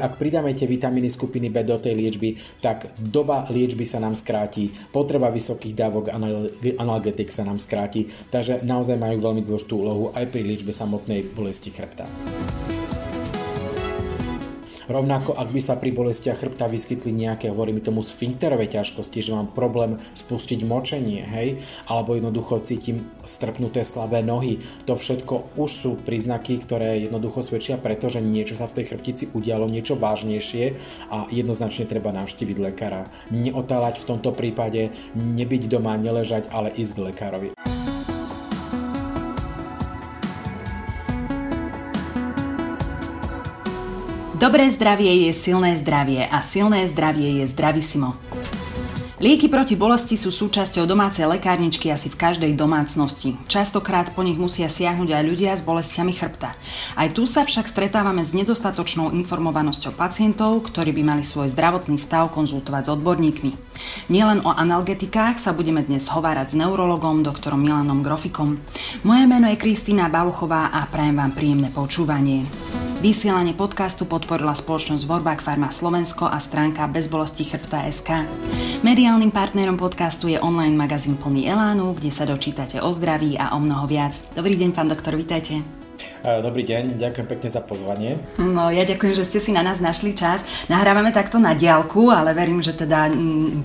Ak 0.00 0.16
pridáme 0.16 0.56
tie 0.56 0.64
vitamíny 0.64 1.12
skupiny 1.12 1.52
B 1.52 1.60
do 1.62 1.76
tej 1.76 1.94
liečby, 1.94 2.34
tak 2.64 2.96
doba 2.96 3.44
liečby 3.52 3.84
sa 3.84 4.00
nám 4.00 4.16
skráti, 4.16 4.72
potreba 4.90 5.28
vysokých 5.28 5.76
dávok 5.76 6.08
analgetik 6.80 7.28
sa 7.28 7.44
nám 7.44 7.60
skráti, 7.60 8.08
takže 8.32 8.64
naozaj 8.64 8.96
majú 8.96 9.20
veľmi 9.20 9.44
dôležitú 9.44 9.74
úlohu 9.76 10.04
aj 10.16 10.24
pri 10.32 10.42
liečbe 10.42 10.72
samotnej 10.72 11.28
bolesti 11.36 11.68
chrbta. 11.68 12.08
Rovnako, 14.90 15.38
ak 15.38 15.54
by 15.54 15.60
sa 15.62 15.78
pri 15.78 15.94
bolestiach 15.94 16.42
chrbta 16.42 16.66
vyskytli 16.66 17.14
nejaké, 17.14 17.46
hovorím 17.46 17.78
tomu, 17.78 18.02
sfinkterové 18.02 18.66
ťažkosti, 18.66 19.22
že 19.22 19.30
mám 19.30 19.54
problém 19.54 20.02
spustiť 20.18 20.66
močenie, 20.66 21.22
hej, 21.22 21.62
alebo 21.86 22.18
jednoducho 22.18 22.58
cítim 22.66 23.06
strpnuté 23.22 23.86
slabé 23.86 24.26
nohy, 24.26 24.58
to 24.90 24.98
všetko 24.98 25.54
už 25.54 25.70
sú 25.70 25.90
príznaky, 26.02 26.58
ktoré 26.66 27.06
jednoducho 27.06 27.38
svedčia 27.38 27.78
preto, 27.78 28.10
že 28.10 28.18
niečo 28.18 28.58
sa 28.58 28.66
v 28.66 28.82
tej 28.82 28.90
chrbtici 28.90 29.30
udialo, 29.30 29.70
niečo 29.70 29.94
vážnejšie 29.94 30.74
a 31.14 31.30
jednoznačne 31.30 31.86
treba 31.86 32.10
navštíviť 32.10 32.58
lekára. 32.58 33.06
Neotáľať 33.30 34.02
v 34.02 34.08
tomto 34.10 34.34
prípade, 34.34 34.90
nebyť 35.14 35.70
doma, 35.70 35.94
neležať, 36.02 36.50
ale 36.50 36.74
ísť 36.74 36.92
k 36.98 37.04
lekárovi. 37.14 37.48
Dobré 44.40 44.72
zdravie 44.72 45.28
je 45.28 45.36
silné 45.36 45.76
zdravie 45.76 46.24
a 46.24 46.40
silné 46.40 46.88
zdravie 46.88 47.44
je 47.44 47.52
zdravisimo. 47.52 48.16
Lieky 49.20 49.52
proti 49.52 49.76
bolesti 49.76 50.16
sú 50.16 50.32
súčasťou 50.32 50.88
domácej 50.88 51.28
lekárničky 51.28 51.92
asi 51.92 52.08
v 52.08 52.16
každej 52.16 52.56
domácnosti. 52.56 53.36
Častokrát 53.52 54.08
po 54.16 54.24
nich 54.24 54.40
musia 54.40 54.72
siahnuť 54.72 55.12
aj 55.12 55.22
ľudia 55.28 55.52
s 55.52 55.60
bolestiami 55.60 56.16
chrbta. 56.16 56.56
Aj 56.96 57.08
tu 57.12 57.28
sa 57.28 57.44
však 57.44 57.68
stretávame 57.68 58.24
s 58.24 58.32
nedostatočnou 58.32 59.12
informovanosťou 59.12 59.92
pacientov, 59.92 60.72
ktorí 60.72 60.96
by 60.96 61.02
mali 61.04 61.20
svoj 61.20 61.52
zdravotný 61.52 62.00
stav 62.00 62.32
konzultovať 62.32 62.88
s 62.88 62.92
odborníkmi. 62.96 63.52
Nielen 64.08 64.40
o 64.40 64.56
analgetikách 64.56 65.36
sa 65.36 65.52
budeme 65.52 65.84
dnes 65.84 66.08
hovárať 66.08 66.56
s 66.56 66.58
neurologom 66.64 67.20
doktorom 67.20 67.60
Milanom 67.60 68.00
Grofikom. 68.00 68.56
Moje 69.04 69.24
meno 69.28 69.52
je 69.52 69.60
Kristýna 69.60 70.08
Baluchová 70.08 70.72
a 70.72 70.88
prajem 70.88 71.20
vám 71.20 71.36
príjemné 71.36 71.68
počúvanie. 71.68 72.48
Vysielanie 73.00 73.56
podcastu 73.56 74.04
podporila 74.04 74.52
spoločnosť 74.52 75.08
Vorbak 75.08 75.40
Pharma 75.40 75.72
Slovensko 75.72 76.28
a 76.28 76.36
stránka 76.36 76.84
Bezbolosti 76.84 77.48
chrbta 77.48 77.88
SK. 77.88 78.28
Mediálnym 78.84 79.32
partnerom 79.32 79.80
podcastu 79.80 80.28
je 80.28 80.36
online 80.36 80.76
magazín 80.76 81.16
plný 81.16 81.48
Elánu, 81.48 81.96
kde 81.96 82.12
sa 82.12 82.28
dočítate 82.28 82.76
o 82.76 82.92
zdraví 82.92 83.40
a 83.40 83.56
o 83.56 83.58
mnoho 83.58 83.88
viac. 83.88 84.20
Dobrý 84.36 84.52
deň, 84.52 84.76
pán 84.76 84.92
doktor, 84.92 85.16
vítajte. 85.16 85.79
Dobrý 86.20 86.62
deň, 86.68 87.00
ďakujem 87.00 87.26
pekne 87.26 87.48
za 87.48 87.64
pozvanie. 87.64 88.20
No, 88.36 88.68
ja 88.68 88.84
ďakujem, 88.84 89.16
že 89.16 89.24
ste 89.24 89.40
si 89.40 89.50
na 89.56 89.64
nás 89.64 89.80
našli 89.80 90.12
čas. 90.12 90.44
Nahrávame 90.68 91.16
takto 91.16 91.40
na 91.40 91.56
diálku, 91.56 92.12
ale 92.12 92.36
verím, 92.36 92.60
že 92.60 92.76
teda 92.76 93.08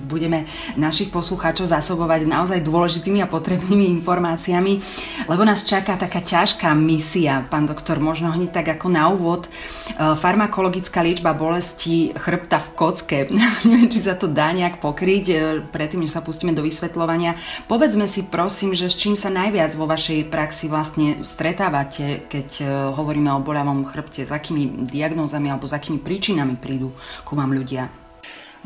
budeme 0.08 0.48
našich 0.76 1.12
poslucháčov 1.12 1.68
zásobovať 1.68 2.24
naozaj 2.28 2.64
dôležitými 2.64 3.20
a 3.20 3.30
potrebnými 3.30 3.92
informáciami, 4.00 4.80
lebo 5.28 5.42
nás 5.44 5.64
čaká 5.68 5.96
taká 5.96 6.20
ťažká 6.20 6.72
misia, 6.76 7.44
pán 7.48 7.68
doktor, 7.68 8.00
možno 8.00 8.32
hneď 8.32 8.50
tak 8.52 8.66
ako 8.76 8.86
na 8.88 9.08
úvod. 9.08 9.46
E, 9.46 9.50
farmakologická 9.96 11.00
liečba 11.00 11.32
bolesti 11.32 12.12
chrbta 12.16 12.58
v 12.60 12.68
kocke. 12.74 13.18
Neviem, 13.68 13.88
či 13.88 14.00
sa 14.02 14.18
to 14.18 14.26
dá 14.26 14.50
nejak 14.52 14.82
pokryť, 14.82 15.24
e, 15.30 15.36
predtým, 15.70 16.04
než 16.04 16.12
sa 16.12 16.24
pustíme 16.24 16.52
do 16.52 16.64
vysvetľovania. 16.64 17.38
Povedzme 17.70 18.10
si 18.10 18.26
prosím, 18.26 18.74
že 18.74 18.90
s 18.90 18.98
čím 18.98 19.14
sa 19.14 19.30
najviac 19.30 19.72
vo 19.78 19.86
vašej 19.86 20.28
praxi 20.28 20.66
vlastne 20.66 21.22
stretávate, 21.22 22.25
keď 22.26 22.48
e, 22.60 22.64
hovoríme 22.92 23.30
o 23.32 23.40
boľavom 23.40 23.86
chrbte, 23.86 24.26
s 24.26 24.32
akými 24.34 24.86
diagnózami 24.86 25.48
alebo 25.48 25.64
s 25.64 25.74
akými 25.74 26.02
príčinami 26.02 26.58
prídu 26.58 26.92
ku 27.22 27.38
vám 27.38 27.54
ľudia? 27.54 27.88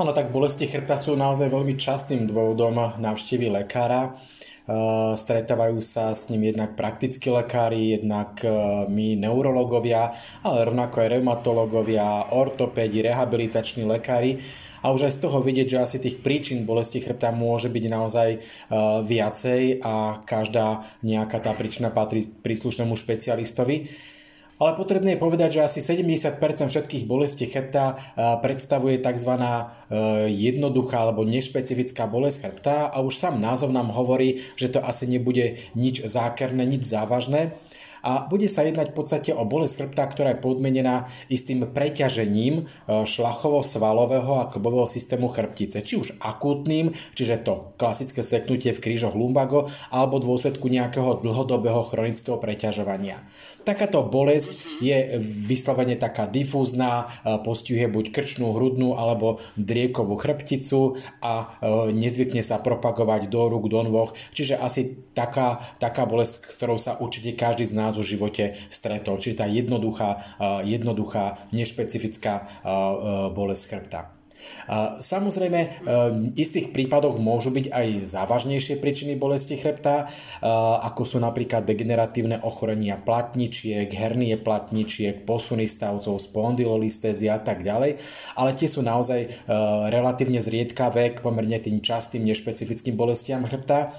Ono 0.01 0.17
tak 0.17 0.33
bolesti 0.33 0.65
chrbta 0.65 0.97
sú 0.97 1.13
naozaj 1.13 1.53
veľmi 1.53 1.77
častým 1.77 2.25
dôvodom 2.25 2.97
návštevy 2.97 3.53
lekára. 3.53 4.17
Uh, 4.69 5.17
stretávajú 5.19 5.83
sa 5.83 6.15
s 6.15 6.29
ním 6.31 6.53
jednak 6.55 6.79
praktickí 6.79 7.33
lekári, 7.33 7.99
jednak 7.99 8.39
uh, 8.45 8.87
my 8.87 9.19
neurologovia, 9.19 10.15
ale 10.47 10.69
rovnako 10.69 11.03
aj 11.03 11.09
reumatológovia, 11.17 12.31
ortopédi, 12.37 13.03
rehabilitační 13.03 13.89
lekári. 13.89 14.39
A 14.81 14.97
už 14.97 15.11
aj 15.11 15.17
z 15.17 15.23
toho 15.29 15.39
vidieť, 15.45 15.67
že 15.77 15.83
asi 15.83 15.97
tých 16.01 16.25
príčin 16.25 16.65
bolesti 16.65 17.05
chrbta 17.05 17.37
môže 17.37 17.69
byť 17.69 17.85
naozaj 17.89 18.29
uh, 18.39 19.05
viacej 19.05 19.85
a 19.85 20.17
každá 20.25 20.89
nejaká 21.05 21.41
tá 21.43 21.53
príčina 21.53 21.93
patrí 21.93 22.25
príslušnému 22.25 22.97
špecialistovi. 22.97 23.91
Ale 24.61 24.77
potrebné 24.77 25.17
je 25.17 25.25
povedať, 25.25 25.57
že 25.57 25.65
asi 25.65 25.81
70% 25.81 26.37
všetkých 26.69 27.09
bolestí 27.09 27.49
chrbta 27.49 27.97
predstavuje 28.45 29.01
tzv. 29.01 29.33
jednoduchá 30.29 31.01
alebo 31.01 31.25
nešpecifická 31.25 32.05
bolesť 32.05 32.39
chrbta 32.45 32.93
a 32.93 33.01
už 33.01 33.17
sám 33.17 33.41
názov 33.41 33.73
nám 33.73 33.89
hovorí, 33.89 34.45
že 34.61 34.69
to 34.69 34.85
asi 34.85 35.09
nebude 35.09 35.57
nič 35.73 36.05
zákerné, 36.05 36.69
nič 36.69 36.85
závažné 36.85 37.57
a 38.01 38.25
bude 38.25 38.49
sa 38.49 38.65
jednať 38.65 38.93
v 38.93 38.97
podstate 38.97 39.31
o 39.37 39.45
bolesť 39.45 39.85
chrbta, 39.85 40.05
ktorá 40.09 40.29
je 40.35 40.43
podmenená 40.43 41.09
istým 41.29 41.69
preťažením 41.69 42.55
e, 42.61 42.63
šlachovo-svalového 43.05 44.41
a 44.41 44.49
klbového 44.49 44.89
systému 44.89 45.29
chrbtice, 45.29 45.85
či 45.85 46.01
už 46.01 46.17
akútnym, 46.21 46.97
čiže 47.13 47.45
to 47.45 47.73
klasické 47.77 48.25
seknutie 48.25 48.73
v 48.73 48.83
krížoch 48.83 49.13
lumbago, 49.13 49.69
alebo 49.93 50.21
dôsledku 50.21 50.69
nejakého 50.73 51.21
dlhodobého 51.21 51.85
chronického 51.85 52.41
preťažovania. 52.41 53.21
Takáto 53.61 54.01
bolesť 54.09 54.81
je 54.81 55.21
vyslovene 55.21 55.97
taká 55.97 56.25
difúzna, 56.25 57.09
e, 57.23 57.37
postihuje 57.45 57.89
buď 57.93 58.05
krčnú, 58.13 58.57
hrudnú 58.57 58.97
alebo 58.97 59.41
driekovú 59.61 60.17
chrbticu 60.17 60.97
a 61.21 61.33
e, 61.61 61.93
nezvykne 61.93 62.41
sa 62.41 62.61
propagovať 62.61 63.29
do 63.29 63.53
rúk, 63.53 63.69
do 63.69 63.85
nôh, 63.85 64.11
čiže 64.33 64.57
asi 64.57 65.05
taká, 65.13 65.61
taká 65.77 66.09
bolesť, 66.09 66.49
ktorou 66.57 66.81
sa 66.81 66.97
určite 67.01 67.37
každý 67.37 67.69
z 67.69 67.77
nás 67.77 68.01
v 68.01 68.07
živote 68.07 68.45
stretol, 68.73 69.21
čiže 69.21 69.45
tá 69.45 69.47
jednoduchá, 69.47 70.41
e, 70.41 70.77
jednoduchá 70.77 71.51
nešpecifická 71.53 72.63
bolesť 73.35 73.65
chrbta. 73.69 74.20
Samozrejme, 75.01 75.61
v 75.83 76.39
istých 76.39 76.71
prípadoch 76.71 77.19
môžu 77.19 77.51
byť 77.51 77.67
aj 77.75 77.87
závažnejšie 78.07 78.79
príčiny 78.79 79.19
bolesti 79.19 79.59
chrbta, 79.59 80.07
ako 80.87 81.03
sú 81.03 81.19
napríklad 81.19 81.67
degeneratívne 81.67 82.39
ochorenia 82.47 82.95
platničiek, 83.01 83.91
hernie 83.91 84.39
platničiek, 84.39 85.27
posuny 85.27 85.67
stavcov, 85.67 86.23
spondylolistézy 86.23 87.27
a 87.27 87.43
tak 87.43 87.67
ďalej, 87.67 87.99
ale 88.39 88.51
tie 88.55 88.71
sú 88.71 88.87
naozaj 88.87 89.51
relatívne 89.91 90.39
zriedkavé 90.39 91.19
k 91.19 91.23
pomerne 91.25 91.59
tým 91.59 91.83
častým 91.83 92.23
nešpecifickým 92.23 92.95
bolestiam 92.95 93.43
chrbta 93.43 93.91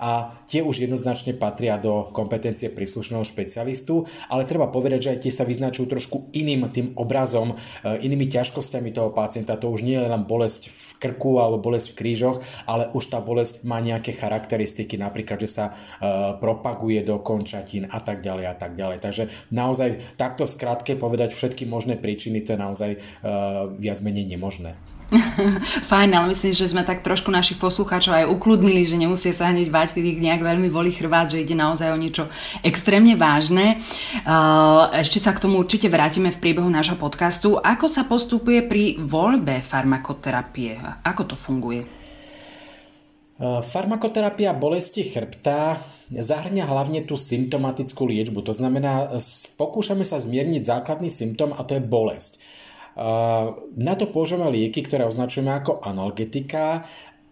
a 0.00 0.32
tie 0.44 0.60
už 0.60 0.84
jednoznačne 0.84 1.36
patria 1.36 1.80
do 1.80 2.08
kompetencie 2.12 2.72
príslušného 2.72 3.24
špecialistu, 3.24 4.04
ale 4.28 4.48
treba 4.48 4.68
povedať, 4.68 5.00
že 5.00 5.12
aj 5.16 5.20
tie 5.24 5.32
sa 5.32 5.44
vyznačujú 5.48 5.86
trošku 5.88 6.16
iným 6.36 6.68
tým 6.72 6.92
obrazom, 6.96 7.52
e, 7.52 7.56
inými 8.04 8.28
ťažkosťami 8.28 8.90
toho 8.92 9.10
pacienta. 9.12 9.60
To 9.60 9.72
už 9.72 9.84
nie 9.84 9.96
je 9.96 10.08
len 10.08 10.24
bolesť 10.24 10.68
v 10.68 10.80
krku 11.00 11.40
alebo 11.40 11.60
bolesť 11.60 11.92
v 11.92 11.98
krížoch, 11.98 12.36
ale 12.64 12.88
už 12.92 13.04
tá 13.12 13.20
bolesť 13.20 13.64
má 13.68 13.80
nejaké 13.80 14.16
charakteristiky, 14.16 14.96
napríklad, 14.96 15.40
že 15.40 15.48
sa 15.48 15.64
e, 15.68 15.72
propaguje 16.40 17.04
do 17.04 17.20
končatín 17.20 17.88
a 17.88 18.00
tak 18.00 18.24
ďalej 18.24 18.44
a 18.48 18.54
tak 18.56 18.76
ďalej. 18.76 18.98
Takže 19.00 19.24
naozaj 19.52 20.16
takto 20.16 20.48
v 20.48 20.54
skratke 20.54 20.92
povedať 20.96 21.32
všetky 21.32 21.68
možné 21.68 22.00
príčiny, 22.00 22.44
to 22.44 22.56
je 22.56 22.60
naozaj 22.60 22.90
e, 22.96 22.98
viac 23.76 23.98
menej 24.00 24.24
nemožné. 24.28 24.95
Fajn, 25.90 26.10
ale 26.18 26.34
myslím, 26.34 26.50
že 26.50 26.66
sme 26.66 26.82
tak 26.82 27.06
trošku 27.06 27.30
našich 27.30 27.62
poslucháčov 27.62 28.26
aj 28.26 28.26
ukludnili, 28.26 28.82
že 28.82 28.98
nemusia 28.98 29.30
sa 29.30 29.54
hneď 29.54 29.70
bať, 29.70 29.94
keď 29.94 30.02
ich 30.02 30.18
nejak 30.18 30.42
veľmi 30.42 30.66
boli 30.66 30.90
chrbát, 30.90 31.30
že 31.30 31.46
ide 31.46 31.54
naozaj 31.54 31.94
o 31.94 31.98
niečo 31.98 32.26
extrémne 32.66 33.14
vážne. 33.14 33.78
Ešte 34.98 35.22
sa 35.22 35.30
k 35.30 35.46
tomu 35.46 35.62
určite 35.62 35.86
vrátime 35.86 36.34
v 36.34 36.42
priebehu 36.42 36.66
nášho 36.66 36.98
podcastu. 36.98 37.54
Ako 37.54 37.86
sa 37.86 38.02
postupuje 38.02 38.66
pri 38.66 38.98
voľbe 38.98 39.62
farmakoterapie? 39.62 40.82
Ako 41.06 41.22
to 41.22 41.36
funguje? 41.38 41.86
Farmakoterapia 43.38 44.56
bolesti 44.56 45.06
chrbta 45.06 45.76
zahrňa 46.10 46.64
hlavne 46.66 47.04
tú 47.06 47.14
symptomatickú 47.14 48.10
liečbu. 48.10 48.42
To 48.42 48.54
znamená, 48.54 49.14
pokúšame 49.54 50.02
sa 50.02 50.18
zmierniť 50.18 50.62
základný 50.66 51.12
symptom 51.14 51.54
a 51.54 51.62
to 51.62 51.78
je 51.78 51.82
bolesť. 51.84 52.45
Na 53.76 53.92
to 53.94 54.08
používame 54.08 54.56
lieky, 54.56 54.80
ktoré 54.80 55.04
označujeme 55.04 55.52
ako 55.52 55.84
analgetika 55.84 56.80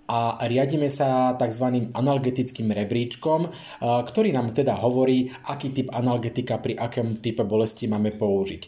a 0.05 0.37
riadíme 0.45 0.93
sa 0.93 1.33
tzv. 1.41 1.89
analgetickým 1.97 2.69
rebríčkom, 2.69 3.49
ktorý 3.81 4.37
nám 4.37 4.53
teda 4.53 4.77
hovorí, 4.77 5.33
aký 5.49 5.73
typ 5.73 5.89
analgetika 5.97 6.61
pri 6.61 6.77
akom 6.77 7.17
type 7.25 7.41
bolesti 7.49 7.89
máme 7.89 8.13
použiť. 8.13 8.63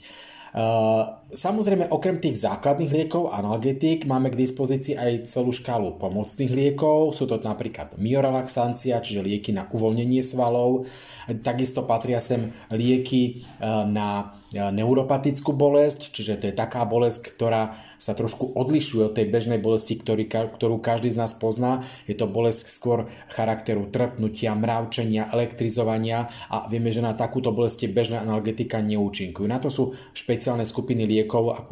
Samozrejme, 1.26 1.90
okrem 1.90 2.22
tých 2.22 2.38
základných 2.38 2.92
liekov, 2.92 3.34
analgetik, 3.34 4.06
máme 4.06 4.30
k 4.30 4.46
dispozícii 4.46 4.94
aj 4.94 5.26
celú 5.26 5.50
škálu 5.50 5.98
pomocných 5.98 6.54
liekov. 6.54 7.10
Sú 7.18 7.26
to 7.26 7.42
napríklad 7.42 7.98
miorelaxancia, 7.98 9.02
čiže 9.02 9.26
lieky 9.26 9.50
na 9.50 9.66
uvoľnenie 9.66 10.22
svalov. 10.22 10.86
Takisto 11.42 11.82
patria 11.82 12.22
sem 12.22 12.54
lieky 12.70 13.42
na 13.90 14.38
neuropatickú 14.54 15.58
bolesť, 15.58 16.14
čiže 16.14 16.38
to 16.38 16.44
je 16.48 16.54
taká 16.54 16.86
bolesť, 16.86 17.34
ktorá 17.34 17.74
sa 17.98 18.14
trošku 18.14 18.54
odlišuje 18.54 19.02
od 19.10 19.16
tej 19.18 19.26
bežnej 19.26 19.58
bolesti, 19.58 19.98
ktorý, 19.98 20.30
ktorú 20.30 20.78
každý 20.78 21.10
z 21.10 21.18
nás 21.18 21.34
pozná. 21.34 21.82
Je 22.06 22.14
to 22.14 22.30
bolesť 22.30 22.70
skôr 22.70 23.10
charakteru 23.26 23.90
trpnutia, 23.90 24.54
mravčenia, 24.54 25.34
elektrizovania 25.34 26.30
a 26.46 26.70
vieme, 26.70 26.94
že 26.94 27.02
na 27.02 27.18
takúto 27.18 27.50
bolesť 27.50 27.90
bežná 27.90 28.22
analgetika 28.22 28.78
neúčinkujú. 28.78 29.50
Na 29.50 29.58
to 29.58 29.66
sú 29.66 29.90
špeciálne 30.14 30.62
skupiny 30.62 31.02
liekov 31.02 31.15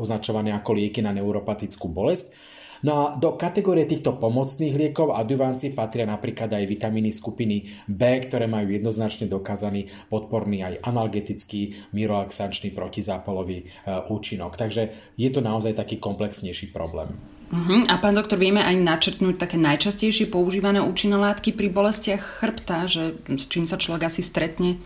označované 0.01 0.57
ako 0.57 0.81
lieky 0.81 1.05
na 1.05 1.13
neuropatickú 1.13 1.93
bolesť. 1.93 2.55
No 2.85 2.93
a 2.93 3.05
do 3.17 3.33
kategórie 3.41 3.89
týchto 3.89 4.21
pomocných 4.21 4.77
liekov 4.77 5.17
adjuvanci 5.17 5.73
patria 5.73 6.05
napríklad 6.05 6.53
aj 6.53 6.69
vitamíny 6.69 7.09
skupiny 7.09 7.65
B, 7.89 8.03
ktoré 8.29 8.45
majú 8.45 8.77
jednoznačne 8.77 9.25
dokázaný 9.25 9.89
podporný 10.13 10.61
aj 10.61 10.85
analgetický, 10.85 11.73
mirolaxačný, 11.97 12.77
protizápalový 12.77 13.65
e, 13.65 13.67
účinok. 14.13 14.61
Takže 14.61 14.93
je 15.17 15.29
to 15.33 15.41
naozaj 15.41 15.81
taký 15.81 15.97
komplexnejší 15.97 16.77
problém. 16.77 17.09
Uh-huh. 17.49 17.89
A 17.89 17.97
pán 18.05 18.21
doktor, 18.21 18.37
vieme 18.37 18.61
aj 18.61 18.77
načrtnúť 18.77 19.41
také 19.41 19.57
najčastejšie 19.57 20.29
používané 20.29 20.85
účinné 20.85 21.17
látky 21.17 21.57
pri 21.57 21.73
bolestiach 21.73 22.21
chrbta, 22.21 22.85
že 22.85 23.17
s 23.33 23.49
čím 23.49 23.65
sa 23.65 23.81
človek 23.81 24.13
asi 24.13 24.21
stretne? 24.21 24.77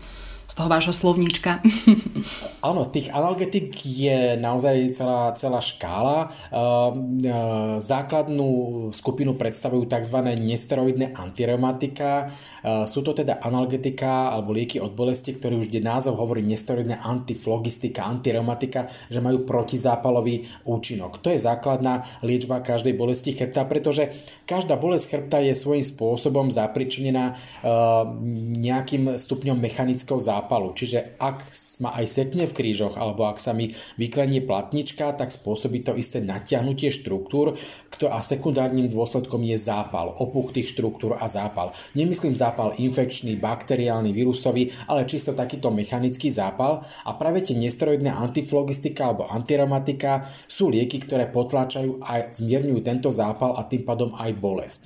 Z 0.49 0.53
toho 0.57 0.65
vášho 0.65 0.89
slovníčka. 0.89 1.61
Áno, 2.69 2.81
tých 2.89 3.13
analgetik 3.13 3.69
je 3.85 4.33
naozaj 4.41 4.97
celá, 4.97 5.29
celá 5.37 5.61
škála. 5.61 6.33
Ehm, 6.49 7.21
e, 7.21 7.33
základnú 7.77 8.49
skupinu 8.89 9.37
predstavujú 9.37 9.85
tzv. 9.85 10.17
nesteroidné 10.41 11.13
antireumatika. 11.13 12.33
E, 12.65 12.89
sú 12.89 13.05
to 13.05 13.13
teda 13.13 13.45
analgetika 13.45 14.33
alebo 14.33 14.57
lieky 14.57 14.81
od 14.81 14.97
bolesti, 14.97 15.37
ktorý 15.37 15.61
už 15.61 15.69
kde 15.69 15.85
názov 15.85 16.17
hovorí 16.17 16.41
nesteroidné 16.41 16.97
antiflogistika, 16.97 18.09
antireumatika, 18.09 18.89
že 19.05 19.21
majú 19.21 19.45
protizápalový 19.45 20.49
účinok. 20.65 21.21
To 21.21 21.29
je 21.29 21.37
základná 21.37 22.01
liečba 22.25 22.65
každej 22.65 22.97
bolesti 22.97 23.37
chrbta, 23.37 23.69
pretože 23.69 24.09
každá 24.49 24.81
bolesť 24.81 25.05
chrbta 25.13 25.45
je 25.45 25.53
svojím 25.53 25.85
spôsobom 25.85 26.49
zapričinená 26.49 27.37
ehm, 27.37 28.57
nejakým 28.57 29.13
stupňom 29.13 29.61
mechanického 29.61 30.17
zápalu 30.17 30.38
zápalu. 30.39 30.71
Čiže 30.71 31.19
ak 31.19 31.43
ma 31.83 31.91
aj 31.99 32.05
sekne 32.07 32.47
v 32.47 32.55
krížoch 32.55 32.95
alebo 32.95 33.27
ak 33.27 33.43
sa 33.43 33.51
mi 33.51 33.67
vyklenie 33.99 34.39
platnička, 34.39 35.11
tak 35.19 35.35
spôsobí 35.35 35.83
to 35.83 35.99
isté 35.99 36.23
natiahnutie 36.23 36.87
štruktúr 36.95 37.59
a 38.07 38.23
sekundárnym 38.23 38.87
dôsledkom 38.87 39.43
je 39.43 39.59
zápal, 39.59 40.15
opuch 40.15 40.55
tých 40.55 40.71
štruktúr 40.71 41.19
a 41.19 41.27
zápal. 41.27 41.75
Nemyslím 41.99 42.31
zápal 42.31 42.71
infekčný, 42.79 43.35
bakteriálny, 43.35 44.15
vírusový, 44.15 44.71
ale 44.87 45.03
čisto 45.03 45.35
takýto 45.35 45.67
mechanický 45.67 46.31
zápal 46.31 46.79
a 47.03 47.11
práve 47.19 47.43
tie 47.43 47.59
nesteroidné 47.59 48.15
antiflogistika 48.15 49.11
alebo 49.11 49.27
antireumatika 49.27 50.23
sú 50.47 50.71
lieky, 50.71 51.03
ktoré 51.03 51.27
potláčajú 51.27 51.99
a 51.99 52.31
zmierňujú 52.31 52.79
tento 52.79 53.11
zápal 53.11 53.59
a 53.59 53.67
tým 53.67 53.83
pádom 53.83 54.15
aj 54.15 54.31
bolesť. 54.39 54.81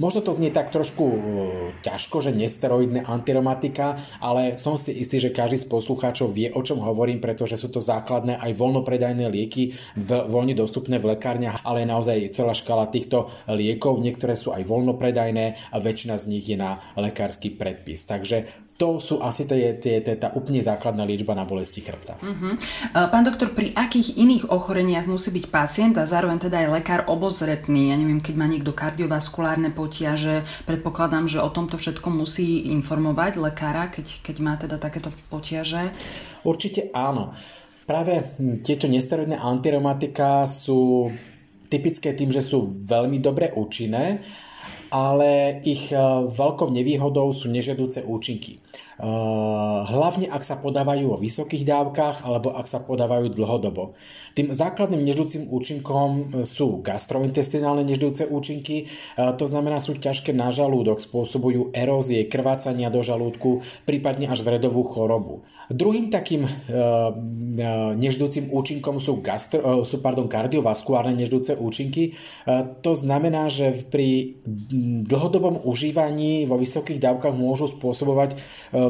Možno 0.00 0.24
to 0.24 0.32
znie 0.32 0.48
tak 0.48 0.72
trošku 0.72 1.04
e, 1.04 1.18
ťažko, 1.84 2.24
že 2.24 2.32
nesteroidné 2.32 3.04
antiromatika, 3.04 4.00
ale 4.24 4.56
som 4.56 4.80
si 4.80 4.96
istý, 4.96 5.20
že 5.20 5.28
každý 5.28 5.60
z 5.60 5.68
poslucháčov 5.68 6.32
vie, 6.32 6.48
o 6.48 6.64
čom 6.64 6.80
hovorím, 6.80 7.20
pretože 7.20 7.60
sú 7.60 7.68
to 7.68 7.84
základné 7.84 8.40
aj 8.40 8.56
voľnopredajné 8.56 9.28
lieky 9.28 9.76
v, 10.00 10.10
voľne 10.24 10.56
dostupné 10.56 10.96
v 10.96 11.12
lekárniach, 11.12 11.60
ale 11.68 11.84
je 11.84 11.92
naozaj 11.92 12.32
celá 12.32 12.56
škala 12.56 12.88
týchto 12.88 13.28
liekov. 13.44 14.00
Niektoré 14.00 14.40
sú 14.40 14.56
aj 14.56 14.64
voľnopredajné 14.64 15.68
a 15.68 15.76
väčšina 15.76 16.16
z 16.16 16.24
nich 16.32 16.48
je 16.48 16.56
na 16.56 16.80
lekársky 16.96 17.52
predpis. 17.52 18.08
Takže 18.08 18.69
to 18.80 18.96
sú 18.96 19.20
asi 19.20 19.44
tie, 19.44 19.76
tie, 19.76 20.00
tie, 20.00 20.16
tá 20.16 20.32
úplne 20.32 20.64
základná 20.64 21.04
liečba 21.04 21.36
na 21.36 21.44
bolesti 21.44 21.84
chrbta. 21.84 22.16
Uh-huh. 22.16 22.56
Pán 22.96 23.28
doktor, 23.28 23.52
pri 23.52 23.76
akých 23.76 24.16
iných 24.16 24.48
ochoreniach 24.48 25.04
musí 25.04 25.28
byť 25.36 25.52
pacient 25.52 25.94
a 26.00 26.08
zároveň 26.08 26.48
teda 26.48 26.64
aj 26.64 26.68
lekár 26.80 27.00
obozretný? 27.04 27.92
Ja 27.92 28.00
neviem, 28.00 28.24
keď 28.24 28.34
má 28.40 28.48
niekto 28.48 28.72
kardiovaskulárne 28.72 29.68
potiaže, 29.68 30.48
predpokladám, 30.64 31.28
že 31.28 31.44
o 31.44 31.52
tomto 31.52 31.76
všetko 31.76 32.08
musí 32.08 32.72
informovať 32.72 33.36
lekára, 33.36 33.92
keď, 33.92 34.24
keď 34.24 34.36
má 34.40 34.56
teda 34.56 34.80
takéto 34.80 35.12
potiaže? 35.28 35.92
Určite 36.40 36.88
áno. 36.96 37.36
Práve 37.84 38.32
tieto 38.64 38.88
nesteroidné 38.88 39.36
antireumatika 39.36 40.48
sú 40.48 41.12
typické 41.68 42.16
tým, 42.16 42.32
že 42.32 42.40
sú 42.40 42.64
veľmi 42.88 43.20
dobre 43.20 43.52
účinné 43.52 44.24
ale 44.90 45.62
ich 45.62 45.94
eh, 45.94 45.98
veľkou 46.26 46.68
nevýhodou 46.74 47.30
sú 47.30 47.48
nežedúce 47.48 48.02
účinky. 48.02 48.58
Eh, 49.00 49.80
hlavne 49.88 50.28
ak 50.28 50.44
sa 50.44 50.60
podávajú 50.60 51.16
vo 51.16 51.16
vysokých 51.16 51.64
dávkach 51.64 52.20
alebo 52.20 52.52
ak 52.52 52.68
sa 52.68 52.84
podávajú 52.84 53.32
dlhodobo. 53.32 53.96
Tým 54.36 54.52
základným 54.52 55.00
neždúcim 55.00 55.48
účinkom 55.48 56.10
eh, 56.12 56.24
sú 56.44 56.84
gastrointestinálne 56.84 57.80
neždúce 57.80 58.28
účinky, 58.28 58.84
eh, 58.84 59.32
to 59.40 59.48
znamená 59.48 59.80
sú 59.80 59.96
ťažké 59.96 60.36
na 60.36 60.52
žalúdok, 60.52 61.00
spôsobujú 61.00 61.72
erózie, 61.72 62.28
krvácania 62.28 62.92
do 62.92 63.00
žalúdku, 63.00 63.64
prípadne 63.88 64.28
až 64.28 64.44
vredovú 64.44 64.84
chorobu. 64.84 65.48
Druhým 65.70 66.10
takým 66.10 66.50
neždúcim 67.94 68.50
účinkom 68.50 68.98
sú, 68.98 69.22
gastro, 69.22 69.86
sú 69.86 70.02
pardon, 70.02 70.26
kardiovaskulárne 70.26 71.14
neždúce 71.14 71.54
účinky. 71.54 72.18
To 72.82 72.92
znamená, 72.98 73.46
že 73.46 73.70
pri 73.86 74.34
dlhodobom 75.06 75.62
užívaní 75.62 76.50
vo 76.50 76.58
vysokých 76.58 76.98
dávkach 76.98 77.38
môžu 77.38 77.70
spôsobovať 77.70 78.34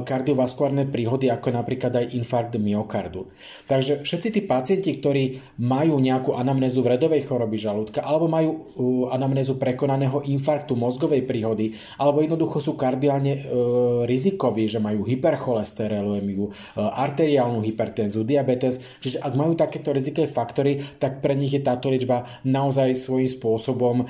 kardiovaskulárne 0.02 0.88
príhody, 0.88 1.29
ako 1.29 1.55
napríklad 1.55 1.93
aj 1.94 2.06
infarkt 2.17 2.56
myokardu. 2.56 3.31
Takže 3.67 4.02
všetci 4.02 4.29
tí 4.35 4.41
pacienti, 4.44 4.91
ktorí 4.99 5.41
majú 5.62 6.00
nejakú 6.00 6.35
anamnézu 6.35 6.82
vredovej 6.82 7.26
choroby 7.26 7.56
žalúdka, 7.56 8.02
alebo 8.02 8.26
majú 8.26 8.50
anamnézu 9.11 9.61
prekonaného 9.61 10.25
infarktu 10.26 10.75
mozgovej 10.75 11.25
príhody, 11.26 11.75
alebo 12.00 12.25
jednoducho 12.25 12.58
sú 12.62 12.73
kardiálne 12.75 13.32
e, 13.37 13.41
rizikoví, 14.06 14.67
že 14.67 14.81
majú 14.81 15.05
hypercholesterolemiu, 15.05 16.44
e, 16.47 16.52
arteriálnu 16.81 17.61
hypertenzu, 17.64 18.25
diabetes, 18.25 18.99
čiže 19.00 19.20
ak 19.20 19.32
majú 19.37 19.52
takéto 19.58 19.93
rizikové 19.93 20.31
faktory, 20.31 20.81
tak 20.99 21.20
pre 21.20 21.37
nich 21.37 21.52
je 21.52 21.62
táto 21.62 21.91
liečba 21.91 22.25
naozaj 22.47 22.97
svojím 22.97 23.31
spôsobom 23.31 23.97
e, 24.02 24.05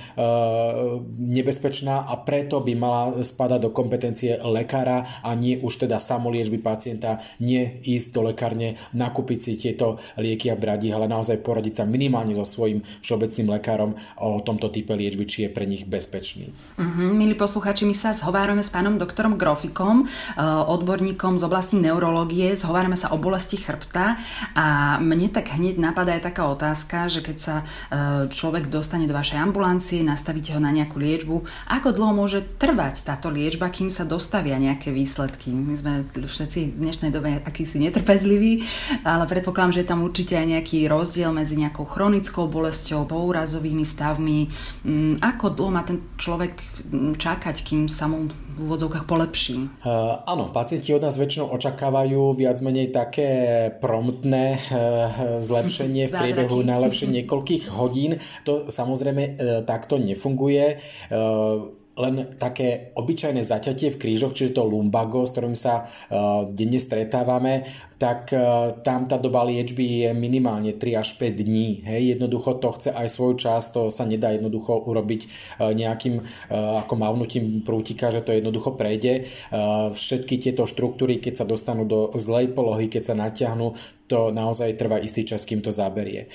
nebezpečná 1.19 2.07
a 2.07 2.15
preto 2.21 2.61
by 2.63 2.73
mala 2.77 3.03
spadať 3.21 3.61
do 3.61 3.71
kompetencie 3.71 4.39
lekára 4.41 5.05
a 5.25 5.33
nie 5.35 5.59
už 5.61 5.80
teda 5.81 5.97
samoliečby 5.97 6.61
pacienta, 6.61 7.17
nie 7.41 7.81
ísť 7.81 8.09
do 8.13 8.21
lekárne, 8.29 8.77
nakúpiť 8.93 9.39
si 9.41 9.53
tieto 9.57 9.97
lieky 10.21 10.53
a 10.53 10.57
brať 10.61 10.93
ich, 10.93 10.95
ale 10.95 11.09
naozaj 11.09 11.41
poradiť 11.41 11.81
sa 11.81 11.85
minimálne 11.89 12.37
so 12.37 12.45
svojím 12.45 12.85
všeobecným 13.01 13.49
lekárom 13.57 13.97
o 14.21 14.45
tomto 14.45 14.69
type 14.69 14.93
liečby, 14.93 15.25
či 15.25 15.39
je 15.49 15.51
pre 15.51 15.65
nich 15.65 15.89
bezpečný. 15.89 16.53
Uh-huh, 16.77 17.11
milí 17.11 17.33
posluchači, 17.33 17.89
my 17.89 17.97
sa 17.97 18.13
zhovárame 18.13 18.61
s 18.61 18.69
pánom 18.69 19.01
doktorom 19.01 19.41
Grofikom, 19.41 20.05
eh, 20.05 20.43
odborníkom 20.45 21.41
z 21.41 21.45
oblasti 21.49 21.81
neurológie, 21.81 22.53
zhovárame 22.53 23.01
sa 23.01 23.15
o 23.15 23.17
bolesti 23.17 23.57
chrbta 23.57 24.21
a 24.53 24.99
mne 25.01 25.33
tak 25.33 25.57
hneď 25.57 25.81
napadá 25.81 26.21
aj 26.21 26.29
taká 26.29 26.51
otázka, 26.51 27.09
že 27.09 27.25
keď 27.25 27.37
sa 27.41 27.57
eh, 27.63 28.29
človek 28.29 28.69
dostane 28.69 29.09
do 29.09 29.17
vašej 29.17 29.41
ambulancie, 29.41 30.05
nastavíte 30.05 30.53
ho 30.53 30.61
na 30.61 30.75
nejakú 30.75 31.01
liečbu, 31.01 31.37
ako 31.71 31.89
dlho 31.95 32.13
môže 32.13 32.45
trvať 32.59 33.07
táto 33.07 33.31
liečba, 33.31 33.71
kým 33.71 33.89
sa 33.89 34.05
dostavia 34.05 34.59
nejaké 34.59 34.91
výsledky? 34.91 35.55
My 35.71 35.79
sme 35.79 36.03
všetci 36.27 36.75
v 36.75 36.81
dnešnej 36.83 37.15
dobe 37.15 37.47
akýsi 37.47 37.79
netrpezliví, 37.79 38.67
ale 39.07 39.31
predpokladám, 39.31 39.79
že 39.79 39.87
je 39.87 39.91
tam 39.95 40.03
určite 40.03 40.35
aj 40.35 40.59
nejaký 40.59 40.91
rozdiel 40.91 41.31
medzi 41.31 41.55
nejakou 41.55 41.87
chronickou 41.87 42.51
bolesťou, 42.51 43.07
poúrazovými 43.07 43.87
stavmi. 43.87 44.51
Mm, 44.83 45.23
ako 45.23 45.55
dlho 45.55 45.71
má 45.71 45.87
ten 45.87 46.03
človek 46.19 46.59
mm, 46.91 47.15
čakať, 47.23 47.63
kým 47.63 47.87
sa 47.87 48.11
mu 48.11 48.27
v 48.27 48.59
úvodzovkách 48.67 49.07
polepší? 49.07 49.71
Uh, 49.87 50.19
áno, 50.27 50.51
pacienti 50.51 50.91
od 50.91 51.07
nás 51.07 51.15
väčšinou 51.15 51.55
očakávajú 51.55 52.35
viac 52.35 52.59
menej 52.67 52.91
také 52.91 53.31
promptné 53.79 54.59
uh, 54.59 55.39
zlepšenie 55.39 56.11
v 56.11 56.17
priebehu 56.27 56.67
najlepšie 56.67 57.15
niekoľkých 57.15 57.71
hodín. 57.71 58.19
To 58.43 58.67
samozrejme 58.67 59.23
uh, 59.23 59.35
takto 59.63 60.03
nefunguje. 60.03 60.83
Uh, 61.15 61.79
len 62.01 62.35
také 62.41 62.97
obyčajné 62.97 63.45
zaťatie 63.45 63.93
v 63.93 64.01
krížoch, 64.01 64.33
čiže 64.33 64.57
to 64.57 64.65
lumbago, 64.65 65.29
s 65.29 65.37
ktorým 65.37 65.53
sa 65.53 65.85
uh, 65.85 66.49
denne 66.49 66.81
stretávame, 66.81 67.69
tak 68.01 68.33
uh, 68.33 68.81
tam 68.81 69.05
tá 69.05 69.21
doba 69.21 69.45
liečby 69.45 70.09
je 70.09 70.11
minimálne 70.17 70.73
3 70.73 71.05
až 71.05 71.21
5 71.21 71.37
dní. 71.37 71.85
Hej, 71.85 72.17
jednoducho 72.17 72.57
to 72.57 72.73
chce 72.73 72.91
aj 72.97 73.09
svoj 73.13 73.37
čas, 73.37 73.69
to 73.71 73.93
sa 73.93 74.09
nedá 74.09 74.33
jednoducho 74.33 74.89
urobiť 74.89 75.21
uh, 75.29 75.77
nejakým 75.77 76.25
uh, 76.25 76.81
ako 76.81 76.95
mávnutím 76.97 77.61
prútika, 77.61 78.09
že 78.09 78.25
to 78.25 78.33
jednoducho 78.33 78.75
prejde. 78.75 79.29
Uh, 79.53 79.93
všetky 79.93 80.41
tieto 80.41 80.65
štruktúry, 80.65 81.21
keď 81.21 81.45
sa 81.45 81.49
dostanú 81.49 81.85
do 81.85 82.09
zlej 82.17 82.57
polohy, 82.57 82.89
keď 82.89 83.13
sa 83.13 83.15
natiahnu, 83.15 83.77
to 84.11 84.35
naozaj 84.35 84.75
trvá 84.75 84.99
istý 84.99 85.23
čas, 85.23 85.47
kým 85.47 85.63
to 85.63 85.71
zaberie. 85.71 86.27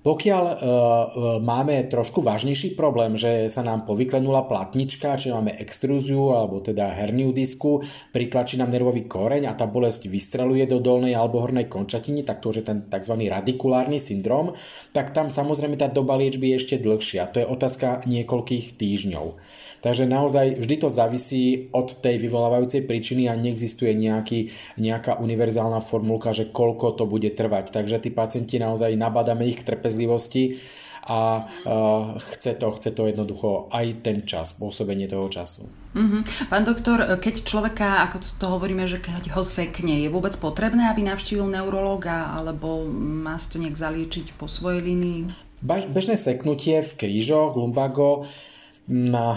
Pokiaľ 0.00 0.44
uh, 0.48 0.56
máme 1.44 1.84
trošku 1.92 2.24
vážnejší 2.24 2.72
problém, 2.72 3.20
že 3.20 3.52
sa 3.52 3.60
nám 3.60 3.84
povyklenula 3.84 4.48
platnička, 4.48 5.20
či 5.20 5.28
máme 5.28 5.52
extrúziu 5.60 6.32
alebo 6.32 6.64
teda 6.64 6.88
herniu 6.88 7.36
disku, 7.36 7.84
pritlačí 8.08 8.56
nám 8.56 8.72
nervový 8.72 9.04
koreň 9.04 9.52
a 9.52 9.52
tá 9.52 9.68
bolesť 9.68 10.08
vystreluje 10.08 10.64
do 10.64 10.80
dolnej 10.80 11.12
alebo 11.12 11.44
hornej 11.44 11.68
končatiny, 11.68 12.24
tak 12.24 12.40
to 12.40 12.48
už 12.48 12.64
je 12.64 12.68
ten 12.72 12.88
tzv. 12.88 13.28
radikulárny 13.28 14.00
syndrom, 14.00 14.56
tak 14.96 15.12
tam 15.12 15.28
samozrejme 15.28 15.76
tá 15.76 15.92
doba 15.92 16.16
liečby 16.16 16.56
je 16.56 16.58
ešte 16.64 16.76
dlhšia. 16.80 17.28
To 17.36 17.44
je 17.44 17.50
otázka 17.52 18.08
niekoľkých 18.08 18.80
týždňov. 18.80 19.36
Takže 19.80 20.04
naozaj 20.04 20.60
vždy 20.60 20.76
to 20.76 20.88
závisí 20.92 21.72
od 21.72 21.88
tej 22.04 22.20
vyvolávajúcej 22.20 22.84
príčiny 22.84 23.32
a 23.32 23.36
neexistuje 23.36 23.96
nejaký, 23.96 24.52
nejaká 24.76 25.16
univerzálna 25.16 25.80
formulka, 25.80 26.36
že 26.36 26.52
koľko 26.52 27.00
to 27.00 27.08
bude 27.08 27.32
trvať. 27.32 27.72
Takže 27.72 27.96
tí 28.04 28.12
pacienti 28.12 28.60
naozaj 28.60 28.92
nabádame 28.92 29.48
ich 29.48 29.56
k 29.56 29.64
trpezlivosti 29.64 29.89
a 31.10 31.48
uh, 31.64 32.14
chce 32.18 32.54
to, 32.60 32.70
chce 32.70 32.90
to 32.92 33.08
jednoducho 33.08 33.72
aj 33.72 34.04
ten 34.04 34.22
čas, 34.28 34.52
pôsobenie 34.54 35.08
toho 35.08 35.26
času. 35.32 35.66
Mm-hmm. 35.96 36.52
Pán 36.52 36.62
doktor, 36.62 37.02
keď 37.18 37.42
človeka, 37.42 38.06
ako 38.06 38.22
to 38.38 38.46
hovoríme, 38.46 38.86
že 38.86 39.02
keď 39.02 39.34
ho 39.34 39.42
sekne, 39.42 40.06
je 40.06 40.12
vôbec 40.12 40.36
potrebné, 40.38 40.86
aby 40.86 41.02
navštívil 41.02 41.50
neurologa 41.50 42.30
alebo 42.30 42.86
má 42.94 43.40
si 43.42 43.46
to 43.50 43.56
nejak 43.58 43.74
zaliečiť 43.74 44.38
po 44.38 44.46
svojej 44.46 44.86
línii? 44.86 45.26
Bežné 45.66 46.14
seknutie 46.14 46.84
v 46.84 46.92
krížoch, 46.94 47.58
lumbago, 47.58 48.28
na 48.86 49.34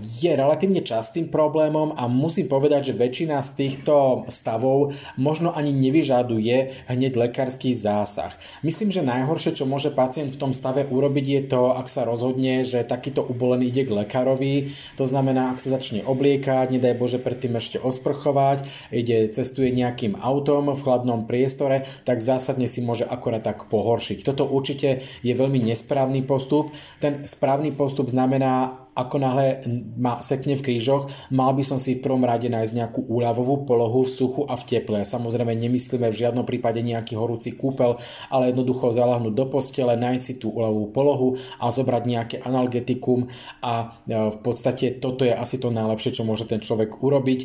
je 0.00 0.32
relatívne 0.32 0.80
častým 0.80 1.28
problémom 1.28 1.92
a 2.00 2.08
musím 2.08 2.48
povedať, 2.48 2.92
že 2.92 2.98
väčšina 2.98 3.36
z 3.44 3.50
týchto 3.52 4.24
stavov 4.32 4.96
možno 5.20 5.52
ani 5.52 5.76
nevyžaduje 5.76 6.88
hneď 6.88 7.12
lekársky 7.28 7.76
zásah. 7.76 8.32
Myslím, 8.64 8.88
že 8.88 9.04
najhoršie, 9.04 9.52
čo 9.52 9.68
môže 9.68 9.92
pacient 9.92 10.32
v 10.32 10.40
tom 10.40 10.52
stave 10.56 10.88
urobiť, 10.88 11.26
je 11.28 11.42
to, 11.52 11.76
ak 11.76 11.84
sa 11.92 12.08
rozhodne, 12.08 12.64
že 12.64 12.80
takýto 12.80 13.20
ubolený 13.20 13.68
ide 13.68 13.84
k 13.84 13.92
lekárovi. 13.92 14.72
To 14.96 15.04
znamená, 15.04 15.52
ak 15.52 15.60
sa 15.60 15.76
začne 15.76 16.00
obliekať, 16.08 16.72
nedaj 16.72 16.96
Bože 16.96 17.20
predtým 17.20 17.52
ešte 17.60 17.76
osprchovať, 17.76 18.64
ide, 18.88 19.28
cestuje 19.28 19.68
nejakým 19.68 20.16
autom 20.16 20.72
v 20.72 20.80
chladnom 20.80 21.28
priestore, 21.28 21.84
tak 22.08 22.24
zásadne 22.24 22.64
si 22.64 22.80
môže 22.80 23.04
akorát 23.04 23.44
tak 23.44 23.68
pohoršiť. 23.68 24.24
Toto 24.24 24.48
určite 24.48 25.04
je 25.20 25.32
veľmi 25.36 25.60
nesprávny 25.60 26.24
postup. 26.24 26.72
Ten 27.04 27.28
správny 27.28 27.76
postup 27.76 28.08
znamená 28.08 28.81
ako 28.92 29.16
náhle 29.16 29.64
ma 29.96 30.20
sekne 30.20 30.52
v 30.52 30.64
krížoch, 30.64 31.08
mal 31.32 31.56
by 31.56 31.64
som 31.64 31.80
si 31.80 31.96
v 31.96 32.04
prvom 32.04 32.24
rade 32.28 32.48
nájsť 32.52 32.72
nejakú 32.76 33.00
úľavovú 33.08 33.64
polohu 33.64 34.04
v 34.04 34.12
suchu 34.12 34.42
a 34.44 34.54
v 34.56 34.66
teple. 34.68 35.00
Samozrejme 35.02 35.56
nemyslíme 35.56 36.12
v 36.12 36.20
žiadnom 36.20 36.44
prípade 36.44 36.84
nejaký 36.84 37.16
horúci 37.16 37.56
kúpel, 37.56 37.96
ale 38.28 38.52
jednoducho 38.52 38.92
zalahnúť 38.92 39.32
do 39.32 39.46
postele, 39.48 39.96
nájsť 39.96 40.22
si 40.22 40.34
tú 40.36 40.52
úľavovú 40.52 40.88
polohu 40.92 41.28
a 41.56 41.72
zobrať 41.72 42.02
nejaké 42.04 42.36
analgetikum 42.44 43.32
a 43.64 43.96
e, 44.04 44.12
v 44.12 44.38
podstate 44.44 45.00
toto 45.00 45.24
je 45.24 45.32
asi 45.32 45.56
to 45.56 45.72
najlepšie, 45.72 46.12
čo 46.12 46.28
môže 46.28 46.44
ten 46.44 46.60
človek 46.60 47.00
urobiť 47.00 47.40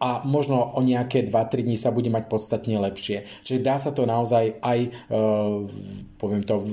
a 0.00 0.24
možno 0.24 0.72
o 0.72 0.80
nejaké 0.80 1.28
2-3 1.28 1.68
dní 1.68 1.76
sa 1.76 1.92
bude 1.92 2.08
mať 2.08 2.24
podstatne 2.32 2.80
lepšie. 2.80 3.28
Čiže 3.44 3.60
dá 3.60 3.76
sa 3.76 3.92
to 3.92 4.08
naozaj 4.08 4.56
aj, 4.64 4.78
e, 4.88 5.18
poviem 6.16 6.40
to, 6.40 6.64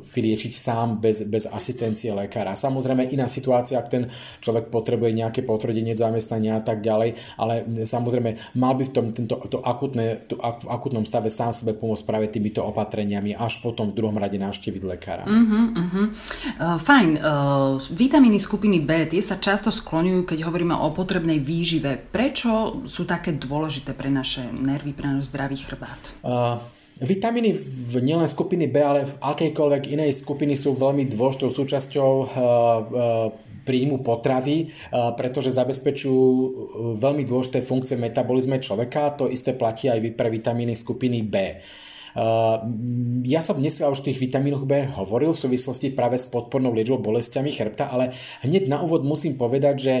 vyliečiť 0.00 0.52
sám 0.56 0.96
bez, 0.96 1.28
bez 1.28 1.44
asistencie 1.44 2.08
lekára. 2.16 2.56
Samozrejme 2.56 3.12
iná 3.12 3.28
situácia, 3.28 3.76
ak 3.76 3.92
ten 3.92 4.08
človek 4.40 4.72
potrebuje 4.72 5.12
nejaké 5.12 5.44
potvrdenie 5.44 5.92
zamestnania 5.92 6.56
a 6.56 6.64
tak 6.64 6.80
ďalej, 6.80 7.20
ale 7.36 7.68
samozrejme 7.84 8.56
mal 8.56 8.72
by 8.72 8.88
v 8.88 8.92
tom 8.96 9.06
tento, 9.12 9.36
to 9.52 9.60
akutné, 9.60 10.24
to, 10.24 10.40
v 10.40 10.68
akutnom 10.72 11.04
stave 11.04 11.28
sám 11.28 11.52
sebe 11.52 11.76
pomôcť 11.76 12.04
práve 12.08 12.32
týmito 12.32 12.64
opatreniami, 12.64 13.36
až 13.36 13.60
potom 13.60 13.92
v 13.92 13.96
druhom 14.00 14.16
rade 14.16 14.40
navštíviť 14.40 14.82
lekára. 14.88 15.28
Uh-huh, 15.28 15.64
uh-huh. 15.76 16.06
Uh, 16.56 16.78
fajn. 16.80 17.08
Uh, 17.20 17.76
vitamíny 17.92 18.40
skupiny 18.40 18.80
B, 18.80 19.04
tie 19.04 19.20
sa 19.20 19.36
často 19.36 19.68
skloňujú, 19.68 20.24
keď 20.24 20.48
hovoríme 20.48 20.72
o 20.72 20.88
potrebnej 20.96 21.44
výžive. 21.44 22.00
Prečo 22.00 22.69
sú 22.84 23.06
také 23.08 23.34
dôležité 23.34 23.94
pre 23.96 24.12
naše 24.12 24.44
nervy, 24.50 24.92
pre 24.94 25.08
náš 25.10 25.32
zdravý 25.32 25.58
chrbát? 25.58 26.00
Uh, 26.20 26.60
Vitamíny 27.00 27.56
v 27.56 28.04
nielen 28.04 28.28
skupiny 28.28 28.68
B, 28.68 28.76
ale 28.84 29.08
v 29.08 29.14
akejkoľvek 29.24 29.88
inej 29.88 30.20
skupiny 30.20 30.52
sú 30.52 30.76
veľmi 30.76 31.08
dôležitou 31.08 31.48
súčasťou 31.48 32.10
uh, 32.12 32.28
uh, 32.28 33.48
príjmu 33.60 34.00
potravy, 34.00 34.72
pretože 35.20 35.52
zabezpečujú 35.52 36.26
veľmi 36.96 37.22
dôležité 37.28 37.60
funkcie 37.60 37.94
v 37.94 38.08
metabolizme 38.08 38.56
človeka. 38.56 39.14
To 39.20 39.28
isté 39.28 39.52
platí 39.52 39.86
aj 39.86 40.00
pre 40.16 40.32
vitamíny 40.32 40.72
skupiny 40.72 41.20
B. 41.22 41.60
Ja 43.28 43.40
som 43.44 43.60
dnes 43.60 43.78
už 43.78 44.00
tých 44.00 44.18
vitamínoch 44.18 44.64
B 44.64 44.88
hovoril 44.96 45.36
v 45.36 45.42
súvislosti 45.44 45.92
práve 45.94 46.18
s 46.18 46.26
podpornou 46.26 46.72
liečbou 46.72 46.98
bolestiami 47.04 47.52
chrbta, 47.52 47.92
ale 47.92 48.16
hneď 48.42 48.66
na 48.66 48.80
úvod 48.82 49.04
musím 49.06 49.38
povedať, 49.38 49.74
že 49.78 49.94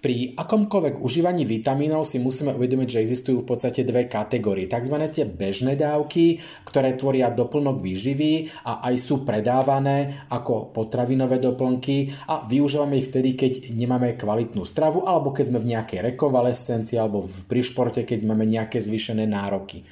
pri 0.00 0.32
akomkoľvek 0.32 1.04
užívaní 1.04 1.44
vitamínov 1.44 2.08
si 2.08 2.16
musíme 2.24 2.56
uvedomiť, 2.56 2.88
že 2.88 3.02
existujú 3.04 3.44
v 3.44 3.48
podstate 3.52 3.84
dve 3.84 4.08
kategórie. 4.08 4.64
Takzvané 4.64 5.12
tie 5.12 5.28
bežné 5.28 5.76
dávky, 5.76 6.40
ktoré 6.64 6.96
tvoria 6.96 7.28
doplnok 7.28 7.84
výživy 7.84 8.48
a 8.64 8.80
aj 8.88 8.94
sú 8.96 9.28
predávané 9.28 10.24
ako 10.32 10.72
potravinové 10.72 11.36
doplnky 11.36 12.08
a 12.32 12.48
využívame 12.48 12.96
ich 12.96 13.12
vtedy, 13.12 13.36
keď 13.36 13.52
nemáme 13.76 14.16
kvalitnú 14.16 14.64
stravu 14.64 15.04
alebo 15.04 15.36
keď 15.36 15.52
sme 15.52 15.60
v 15.60 15.70
nejakej 15.76 16.00
rekovalescencii 16.16 16.96
alebo 16.96 17.28
pri 17.44 17.60
športe, 17.60 18.00
keď 18.08 18.24
máme 18.24 18.48
nejaké 18.48 18.80
zvýšené 18.80 19.28
nároky. 19.28 19.84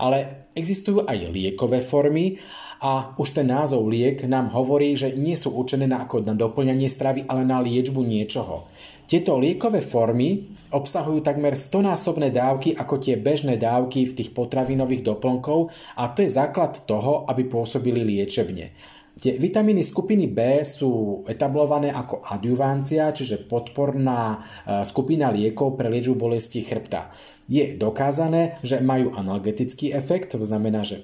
Ale 0.00 0.48
existujú 0.54 1.04
aj 1.04 1.28
liekové 1.28 1.82
formy 1.82 2.38
a 2.80 3.12
už 3.20 3.36
ten 3.36 3.44
názov 3.44 3.84
liek 3.92 4.24
nám 4.24 4.48
hovorí, 4.56 4.96
že 4.96 5.12
nie 5.20 5.36
sú 5.36 5.52
určené 5.52 5.84
na, 5.84 6.08
ako 6.08 6.24
na 6.24 6.32
doplňanie 6.32 6.88
stravy, 6.88 7.28
ale 7.28 7.44
na 7.44 7.60
liečbu 7.60 8.00
niečoho. 8.00 8.72
Tieto 9.10 9.42
liekové 9.42 9.82
formy 9.82 10.54
obsahujú 10.70 11.18
takmer 11.26 11.58
100-násobné 11.58 12.30
dávky 12.30 12.78
ako 12.78 13.02
tie 13.02 13.18
bežné 13.18 13.58
dávky 13.58 14.06
v 14.06 14.14
tých 14.22 14.30
potravinových 14.30 15.02
doplnkov 15.02 15.74
a 15.98 16.14
to 16.14 16.22
je 16.22 16.30
základ 16.30 16.86
toho, 16.86 17.26
aby 17.26 17.42
pôsobili 17.50 18.06
liečebne. 18.06 18.70
Tie 19.18 19.34
vitamíny 19.34 19.82
skupiny 19.82 20.30
B 20.30 20.62
sú 20.62 21.20
etablované 21.26 21.90
ako 21.90 22.22
adjuvancia, 22.22 23.10
čiže 23.10 23.50
podporná 23.50 24.38
e, 24.64 24.86
skupina 24.86 25.28
liekov 25.28 25.74
pre 25.74 25.90
liečbu 25.90 26.14
bolesti 26.16 26.62
chrbta. 26.62 27.10
Je 27.50 27.74
dokázané, 27.76 28.62
že 28.62 28.78
majú 28.78 29.12
analgetický 29.12 29.90
efekt, 29.92 30.38
to 30.38 30.40
znamená, 30.40 30.86
že 30.86 31.02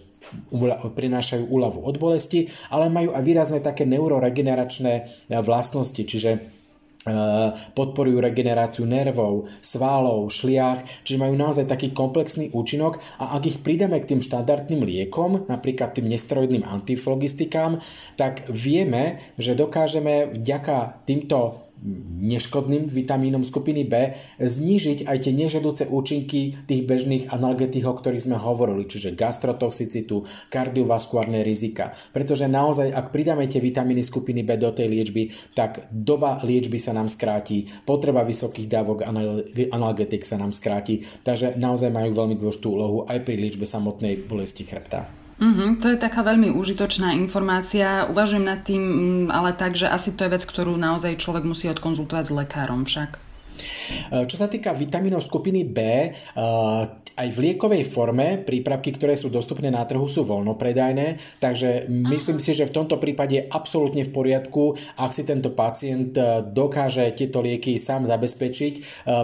prinášajú 0.95 1.51
úľavu 1.51 1.83
od 1.83 1.99
bolesti, 1.99 2.49
ale 2.71 2.89
majú 2.89 3.13
aj 3.13 3.23
výrazné 3.27 3.59
také 3.61 3.85
neuroregeneračné 3.85 4.93
e, 4.95 5.03
vlastnosti, 5.43 6.01
čiže 6.01 6.56
podporujú 7.75 8.19
regeneráciu 8.19 8.85
nervov, 8.87 9.51
svalov, 9.59 10.31
šliach, 10.31 11.07
čiže 11.07 11.21
majú 11.21 11.35
naozaj 11.39 11.67
taký 11.67 11.95
komplexný 11.95 12.51
účinok 12.51 12.99
a 13.19 13.39
ak 13.39 13.43
ich 13.47 13.59
pridáme 13.63 13.99
k 14.03 14.17
tým 14.17 14.21
štandardným 14.23 14.83
liekom, 14.83 15.47
napríklad 15.51 15.95
tým 15.95 16.11
nesteroidným 16.11 16.67
antiflogistikám, 16.67 17.79
tak 18.19 18.47
vieme, 18.51 19.35
že 19.39 19.59
dokážeme 19.59 20.35
vďaka 20.35 21.03
týmto 21.07 21.66
neškodným 22.23 22.89
vitamínom 22.89 23.45
skupiny 23.45 23.85
B 23.87 24.17
znížiť 24.41 25.07
aj 25.07 25.17
tie 25.23 25.33
nežadúce 25.37 25.85
účinky 25.87 26.57
tých 26.65 26.83
bežných 26.89 27.31
analgetík, 27.31 27.85
o 27.85 27.95
ktorých 27.95 28.27
sme 28.27 28.39
hovorili, 28.41 28.89
čiže 28.89 29.15
gastrotoxicitu, 29.15 30.25
kardiovaskulárne 30.51 31.45
rizika. 31.45 31.93
Pretože 32.11 32.49
naozaj, 32.49 32.91
ak 32.91 33.13
pridáme 33.13 33.45
tie 33.47 33.61
vitamíny 33.61 34.01
skupiny 34.01 34.43
B 34.43 34.57
do 34.57 34.73
tej 34.73 34.89
liečby, 34.89 35.31
tak 35.53 35.87
doba 35.93 36.41
liečby 36.43 36.81
sa 36.81 36.97
nám 36.97 37.13
skráti, 37.13 37.69
potreba 37.85 38.25
vysokých 38.25 38.67
dávok 38.67 39.05
analgetik 39.71 40.25
sa 40.25 40.41
nám 40.41 40.51
skráti, 40.57 41.05
takže 41.23 41.61
naozaj 41.61 41.93
majú 41.93 42.11
veľmi 42.17 42.35
dôležitú 42.41 42.67
úlohu 42.73 42.99
aj 43.07 43.23
pri 43.23 43.37
liečbe 43.37 43.69
samotnej 43.69 44.25
bolesti 44.25 44.65
chrbta. 44.65 45.26
Mm-hmm, 45.37 45.85
to 45.85 45.93
je 45.93 46.01
taká 46.01 46.25
veľmi 46.25 46.49
užitočná 46.49 47.13
informácia. 47.13 48.09
Uvažujem 48.09 48.49
nad 48.49 48.65
tým 48.65 48.81
mm, 48.81 49.29
ale 49.29 49.53
tak, 49.53 49.77
že 49.77 49.85
asi 49.85 50.17
to 50.17 50.25
je 50.25 50.33
vec, 50.33 50.41
ktorú 50.49 50.81
naozaj 50.81 51.21
človek 51.21 51.45
musí 51.45 51.69
odkonzultovať 51.69 52.25
s 52.25 52.33
lekárom 52.33 52.89
však. 52.89 53.26
Čo 54.27 54.37
sa 54.37 54.47
týka 54.47 54.73
vitamínov 54.77 55.23
skupiny 55.25 55.67
B, 55.67 55.79
aj 57.17 57.29
v 57.33 57.39
liekovej 57.49 57.83
forme 57.89 58.45
prípravky, 58.45 58.93
ktoré 58.93 59.17
sú 59.17 59.33
dostupné 59.33 59.73
na 59.73 59.89
trhu, 59.89 60.05
sú 60.05 60.23
voľnopredajné, 60.29 61.41
takže 61.41 61.89
myslím 61.89 62.37
Aha. 62.39 62.45
si, 62.45 62.53
že 62.53 62.69
v 62.69 62.77
tomto 62.77 63.01
prípade 63.01 63.33
je 63.41 63.49
absolútne 63.49 64.05
v 64.05 64.13
poriadku, 64.13 64.77
ak 65.01 65.11
si 65.17 65.25
tento 65.25 65.57
pacient 65.57 66.13
e, 66.13 66.45
dokáže 66.53 67.09
tieto 67.17 67.41
lieky 67.41 67.81
sám 67.81 68.05
zabezpečiť, 68.05 68.75
e, 68.77 68.81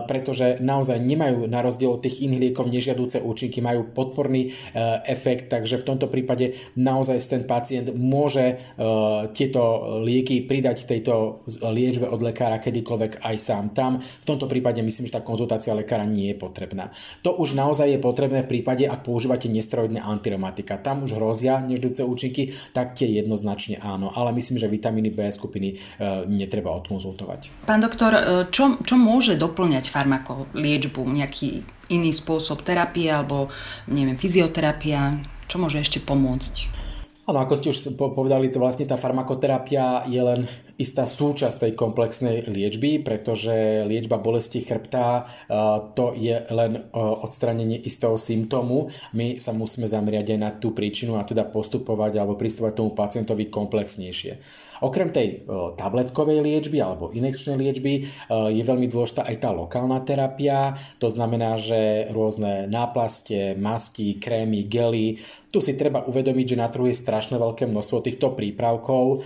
pretože 0.08 0.64
naozaj 0.64 1.04
nemajú 1.04 1.44
na 1.44 1.60
rozdiel 1.60 1.92
od 1.92 2.00
tých 2.00 2.24
iných 2.24 2.42
liekov 2.50 2.72
nežiaduce 2.72 3.20
účinky, 3.20 3.60
majú 3.60 3.92
podporný 3.92 4.48
e, 4.48 4.50
efekt, 5.12 5.52
takže 5.52 5.84
v 5.84 5.86
tomto 5.92 6.08
prípade 6.08 6.56
naozaj 6.80 7.20
ten 7.28 7.44
pacient 7.44 7.94
môže 7.94 8.58
tieto 9.32 9.62
lieky 10.02 10.44
pridať 10.44 10.84
tejto 10.84 11.44
liečbe 11.70 12.08
od 12.08 12.20
lekára 12.20 12.58
kedykoľvek 12.58 13.22
aj 13.24 13.36
sám 13.38 13.64
tam. 13.72 14.02
V 14.22 14.28
tomto 14.30 14.46
prípade 14.46 14.78
myslím, 14.78 15.10
že 15.10 15.18
tá 15.18 15.22
konzultácia 15.26 15.74
lekára 15.74 16.06
nie 16.06 16.30
je 16.30 16.36
potrebná. 16.38 16.94
To 17.26 17.34
už 17.34 17.58
naozaj 17.58 17.90
je 17.90 17.98
potrebné 17.98 18.46
v 18.46 18.50
prípade, 18.54 18.86
ak 18.86 19.02
používate 19.02 19.50
nesteroidné 19.50 19.98
antireumatika. 19.98 20.78
Tam 20.78 21.02
už 21.02 21.18
hrozia 21.18 21.58
neždúce 21.58 22.06
účinky, 22.06 22.54
tak 22.70 22.94
tie 22.94 23.10
jednoznačne 23.10 23.82
áno. 23.82 24.14
Ale 24.14 24.30
myslím, 24.38 24.62
že 24.62 24.70
vitamíny 24.70 25.10
B 25.10 25.26
skupiny 25.34 25.74
e, 25.74 25.76
netreba 26.30 26.70
odkonzultovať. 26.78 27.66
Pán 27.66 27.82
doktor, 27.82 28.14
e, 28.14 28.22
čo, 28.54 28.78
čo 28.86 28.94
môže 28.94 29.34
doplňať 29.34 29.90
farmakoliečbu? 29.90 31.02
Nejaký 31.02 31.66
iný 31.90 32.14
spôsob 32.14 32.62
terapie 32.62 33.10
alebo 33.10 33.50
neviem, 33.90 34.14
fyzioterapia? 34.14 35.18
Čo 35.50 35.58
môže 35.58 35.82
ešte 35.82 35.98
pomôcť? 35.98 36.54
Áno, 37.22 37.38
ako 37.38 37.54
ste 37.54 37.70
už 37.70 37.94
povedali, 37.94 38.50
to 38.50 38.58
vlastne 38.58 38.82
tá 38.82 38.98
farmakoterapia 38.98 40.02
je 40.10 40.18
len 40.18 40.42
istá 40.82 41.06
súčasť 41.06 41.70
tej 41.70 41.72
komplexnej 41.78 42.50
liečby, 42.50 42.98
pretože 43.06 43.86
liečba 43.86 44.18
bolesti 44.18 44.66
chrbta 44.66 45.30
to 45.94 46.18
je 46.18 46.42
len 46.50 46.90
odstranenie 46.92 47.78
istého 47.86 48.18
symptómu. 48.18 48.90
My 49.14 49.38
sa 49.38 49.54
musíme 49.54 49.86
zameriať 49.86 50.34
aj 50.34 50.38
na 50.42 50.50
tú 50.50 50.74
príčinu 50.74 51.16
a 51.16 51.22
teda 51.22 51.46
postupovať 51.46 52.18
alebo 52.18 52.34
pristúpať 52.34 52.82
tomu 52.82 52.90
pacientovi 52.98 53.46
komplexnejšie. 53.46 54.34
Okrem 54.82 55.14
tej 55.14 55.46
tabletkovej 55.78 56.42
liečby 56.42 56.82
alebo 56.82 57.14
inekčnej 57.14 57.54
liečby 57.54 57.92
je 58.28 58.62
veľmi 58.66 58.90
dôležitá 58.90 59.24
aj 59.30 59.36
tá 59.38 59.54
lokálna 59.54 60.02
terapia. 60.02 60.74
To 60.98 61.06
znamená, 61.06 61.54
že 61.56 62.10
rôzne 62.10 62.66
náplaste, 62.66 63.54
masky, 63.54 64.18
krémy, 64.18 64.66
gely. 64.66 65.22
Tu 65.54 65.58
si 65.62 65.78
treba 65.78 66.02
uvedomiť, 66.02 66.46
že 66.56 66.60
na 66.60 66.66
trhu 66.66 66.90
je 66.90 66.98
strašne 66.98 67.38
veľké 67.38 67.70
množstvo 67.70 67.98
týchto 68.02 68.34
prípravkov. 68.34 69.22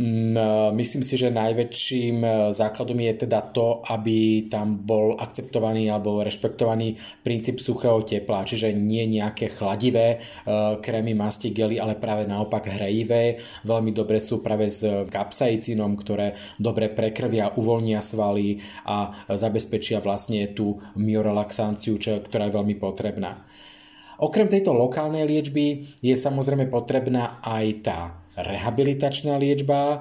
Mm, 0.00 0.36
e, 0.36 0.72
myslím 0.80 1.02
si, 1.02 1.18
že 1.18 1.34
najväčším 1.34 2.16
e, 2.22 2.30
základom 2.54 2.96
je 2.96 3.12
teda 3.26 3.40
to, 3.52 3.82
aby 3.84 4.48
tam 4.48 4.80
bol 4.80 5.18
akceptovaný 5.18 5.90
alebo 5.90 6.22
rešpektovaný 6.22 6.96
princíp 7.20 7.58
suchého 7.58 8.00
tepla, 8.06 8.46
čiže 8.46 8.72
nie 8.72 9.04
nejaké 9.10 9.50
chladivé 9.50 10.16
e, 10.16 10.18
krémy, 10.78 11.12
masti, 11.12 11.50
gely, 11.50 11.76
ale 11.76 11.98
práve 11.98 12.24
naopak 12.24 12.70
hrejivé. 12.70 13.42
Veľmi 13.66 13.90
dobre 13.90 14.22
sú 14.22 14.40
práve 14.40 14.70
s 14.70 14.86
kapsaicinom, 15.08 15.96
ktoré 15.96 16.36
dobre 16.60 16.92
prekrvia, 16.92 17.56
uvoľnia 17.56 18.04
svaly 18.04 18.60
a 18.84 19.08
zabezpečia 19.32 20.04
vlastne 20.04 20.52
tú 20.52 20.76
myorelaxanciu, 21.00 21.96
ktorá 21.96 22.50
je 22.50 22.56
veľmi 22.60 22.76
potrebná. 22.76 23.40
Okrem 24.20 24.52
tejto 24.52 24.76
lokálnej 24.76 25.24
liečby 25.24 25.96
je 26.04 26.12
samozrejme 26.12 26.68
potrebná 26.68 27.40
aj 27.40 27.66
tá 27.80 28.19
rehabilitačná 28.42 29.36
liečba, 29.36 29.80
e, 29.80 29.98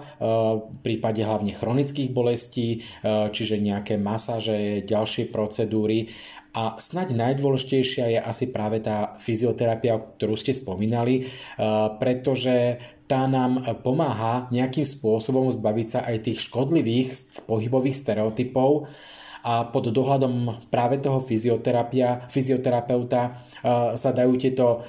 v 0.59 0.79
prípade 0.81 1.21
hlavne 1.21 1.53
chronických 1.55 2.09
bolestí, 2.11 2.79
e, 2.79 3.29
čiže 3.29 3.61
nejaké 3.61 3.95
masáže, 3.99 4.83
ďalšie 4.83 5.29
procedúry. 5.29 6.09
A 6.49 6.81
snaď 6.81 7.13
najdôležitejšia 7.13 8.05
je 8.17 8.19
asi 8.19 8.49
práve 8.49 8.81
tá 8.81 9.13
fyzioterapia, 9.21 10.01
ktorú 10.17 10.33
ste 10.33 10.51
spomínali, 10.51 11.21
e, 11.21 11.23
pretože 12.01 12.81
tá 13.09 13.25
nám 13.25 13.65
pomáha 13.81 14.45
nejakým 14.53 14.85
spôsobom 14.85 15.49
zbaviť 15.49 15.87
sa 15.89 15.99
aj 16.05 16.29
tých 16.29 16.45
škodlivých 16.45 17.41
pohybových 17.49 17.97
stereotypov, 17.97 18.85
a 19.43 19.67
pod 19.67 19.91
dohľadom 19.91 20.67
práve 20.67 20.99
toho 20.99 21.23
fyzioterapia, 21.23 22.27
fyzioterapeuta 22.27 23.35
sa 23.95 24.09
dajú 24.11 24.33
tieto 24.35 24.83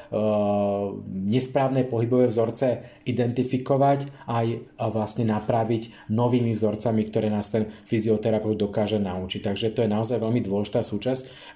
nesprávne 1.06 1.86
pohybové 1.86 2.30
vzorce 2.30 3.02
identifikovať 3.06 4.30
a 4.30 4.42
aj 4.42 4.48
vlastne 4.90 5.26
napraviť 5.30 6.10
novými 6.10 6.54
vzorcami, 6.54 7.02
ktoré 7.10 7.30
nás 7.30 7.50
ten 7.50 7.66
fyzioterapeut 7.66 8.58
dokáže 8.58 8.98
naučiť. 9.02 9.40
Takže 9.46 9.74
to 9.74 9.86
je 9.86 9.90
naozaj 9.90 10.18
veľmi 10.18 10.42
dôležitá 10.42 10.82
súčasť 10.86 11.54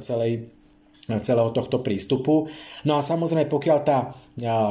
celej 0.00 0.48
celého 1.04 1.50
tohto 1.52 1.84
prístupu. 1.84 2.48
No 2.88 2.96
a 2.96 3.04
samozrejme, 3.04 3.50
pokiaľ 3.50 3.78
tá 3.84 4.16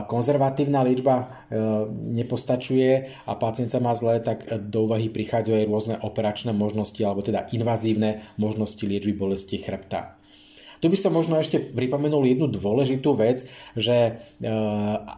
konzervatívna 0.10 0.82
liečba 0.82 1.16
e, 1.22 1.26
nepostačuje 2.18 3.24
a 3.30 3.32
pacient 3.38 3.70
sa 3.70 3.78
má 3.78 3.94
zle, 3.94 4.18
tak 4.20 4.50
do 4.50 4.90
úvahy 4.90 5.14
prichádzajú 5.14 5.56
aj 5.56 5.70
rôzne 5.70 5.96
operačné 6.02 6.52
možnosti 6.52 7.00
alebo 7.06 7.22
teda 7.22 7.54
invazívne 7.54 8.26
možnosti 8.42 8.82
liečby 8.82 9.14
bolesti 9.14 9.62
chrbta. 9.62 10.23
Tu 10.84 10.92
by 10.92 11.00
som 11.00 11.16
možno 11.16 11.40
ešte 11.40 11.64
pripomenul 11.72 12.28
jednu 12.28 12.52
dôležitú 12.52 13.16
vec, 13.16 13.48
že 13.72 13.96
e, 14.04 14.12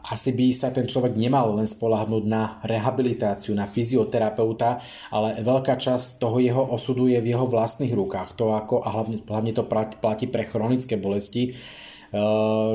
asi 0.06 0.30
by 0.38 0.54
sa 0.54 0.70
ten 0.70 0.86
človek 0.86 1.18
nemal 1.18 1.58
len 1.58 1.66
spolahnúť 1.66 2.24
na 2.30 2.62
rehabilitáciu, 2.62 3.58
na 3.58 3.66
fyzioterapeuta, 3.66 4.78
ale 5.10 5.42
veľká 5.42 5.74
časť 5.74 6.22
toho 6.22 6.38
jeho 6.38 6.62
osudu 6.70 7.10
je 7.10 7.18
v 7.18 7.34
jeho 7.34 7.50
vlastných 7.50 7.98
rukách. 7.98 8.38
To 8.38 8.54
ako, 8.54 8.86
a 8.86 8.94
hlavne, 8.94 9.25
hlavne 9.25 9.51
to 9.58 9.66
platí 9.98 10.30
pre 10.30 10.46
chronické 10.46 11.01
bolesti, 11.01 11.50
e, 11.50 11.51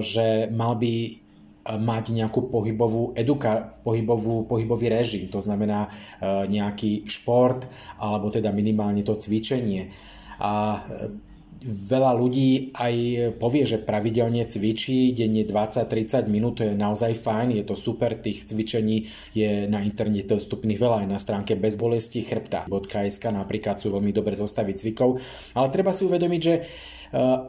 že 0.02 0.50
mal 0.50 0.74
by 0.74 1.22
mať 1.70 2.04
nejakú 2.10 2.50
pohybovú 2.50 3.14
eduka, 3.14 3.70
pohybovú, 3.86 4.50
pohybový 4.50 4.90
režim, 4.90 5.30
to 5.30 5.38
znamená 5.38 5.86
e, 5.86 5.90
nejaký 6.50 7.06
šport 7.06 7.70
alebo 8.02 8.34
teda 8.34 8.50
minimálne 8.50 9.06
to 9.06 9.14
cvičenie. 9.14 9.94
A 10.42 10.82
veľa 11.64 12.16
ľudí 12.16 12.72
aj 12.72 12.94
povie, 13.36 13.68
že 13.68 13.84
pravidelne 13.84 14.48
cvičí, 14.48 15.12
denne 15.12 15.44
20-30 15.44 16.32
minút, 16.32 16.60
to 16.60 16.68
je 16.68 16.74
naozaj 16.74 17.12
fajn, 17.20 17.60
je 17.60 17.64
to 17.68 17.76
super, 17.76 18.16
tých 18.16 18.48
cvičení 18.48 19.06
je 19.36 19.68
na 19.68 19.84
internete 19.84 20.32
dostupných 20.32 20.80
veľa 20.80 21.04
aj 21.04 21.08
na 21.08 21.18
stránke 21.20 21.54
bezbolesti 21.60 22.24
chrbta.sk 22.24 23.24
napríklad 23.28 23.76
sú 23.76 23.92
veľmi 23.92 24.10
dobre 24.10 24.32
zostavy 24.32 24.72
cvikov, 24.72 25.20
ale 25.52 25.68
treba 25.68 25.92
si 25.92 26.08
uvedomiť, 26.08 26.40
že 26.40 26.54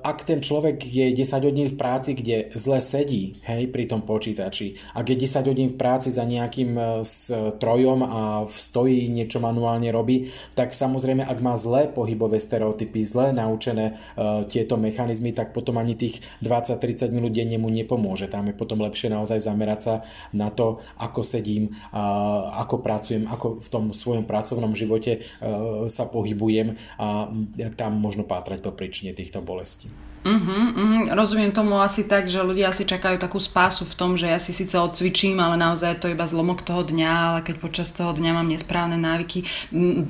ak 0.02 0.26
ten 0.26 0.42
človek 0.42 0.82
je 0.82 1.14
10 1.14 1.48
hodín 1.48 1.70
v 1.70 1.78
práci, 1.78 2.18
kde 2.18 2.50
zle 2.58 2.82
sedí 2.82 3.38
hej, 3.46 3.70
pri 3.70 3.86
tom 3.86 4.02
počítači, 4.02 4.78
ak 4.98 5.06
je 5.06 5.18
10 5.22 5.50
hodín 5.50 5.70
v 5.74 5.78
práci 5.78 6.10
za 6.10 6.26
nejakým 6.26 6.72
eh, 6.78 6.86
strojom 7.06 8.00
a 8.02 8.22
v 8.46 8.54
stoji 8.54 9.10
niečo 9.10 9.38
manuálne 9.38 9.90
robí, 9.94 10.34
tak 10.58 10.74
samozrejme, 10.74 11.26
ak 11.26 11.40
má 11.46 11.54
zlé 11.58 11.90
pohybové 11.92 12.42
stereotypy, 12.42 13.04
zlé 13.06 13.34
naučené 13.36 13.98
uh, 14.18 14.44
tieto 14.48 14.76
mechanizmy, 14.78 15.34
tak 15.36 15.54
potom 15.54 15.78
ani 15.78 15.96
tých 15.98 16.24
20-30 16.44 17.12
minút 17.14 17.34
denne 17.36 17.58
mu 17.58 17.70
nepomôže. 17.70 18.32
Tam 18.32 18.48
je 18.48 18.56
potom 18.56 18.82
lepšie 18.82 19.12
naozaj 19.12 19.42
zamerať 19.42 19.80
sa 19.82 19.96
na 20.34 20.50
to, 20.50 20.82
ako 20.98 21.22
sedím, 21.22 21.72
uh, 21.72 22.62
ako 22.62 22.82
pracujem, 22.82 23.28
ako 23.28 23.62
v 23.62 23.70
tom 23.70 23.86
svojom 23.92 24.26
pracovnom 24.26 24.74
živote 24.74 25.22
uh, 25.22 25.86
sa 25.88 26.08
pohybujem 26.08 26.76
a 26.98 27.30
tam 27.76 27.92
možno 28.00 28.26
pátrať 28.26 28.64
po 28.64 28.72
príčine 28.74 29.12
týchto 29.16 29.44
bolesti. 29.52 29.92
Uh-huh, 30.22 30.38
uh-huh. 30.38 31.18
Rozumiem 31.18 31.50
tomu 31.50 31.82
asi 31.82 32.06
tak, 32.06 32.30
že 32.30 32.46
ľudia 32.46 32.70
si 32.70 32.86
čakajú 32.86 33.18
takú 33.18 33.42
spásu 33.42 33.90
v 33.90 33.98
tom, 33.98 34.14
že 34.14 34.30
ja 34.30 34.38
si 34.38 34.54
síce 34.54 34.78
odcvičím, 34.78 35.42
ale 35.42 35.58
naozaj 35.58 35.98
to 35.98 36.06
je 36.06 36.14
iba 36.14 36.30
zlomok 36.30 36.62
toho 36.62 36.86
dňa, 36.86 37.10
ale 37.10 37.40
keď 37.42 37.56
počas 37.58 37.90
toho 37.90 38.14
dňa 38.14 38.38
mám 38.38 38.46
nesprávne 38.46 39.02
návyky. 39.02 39.50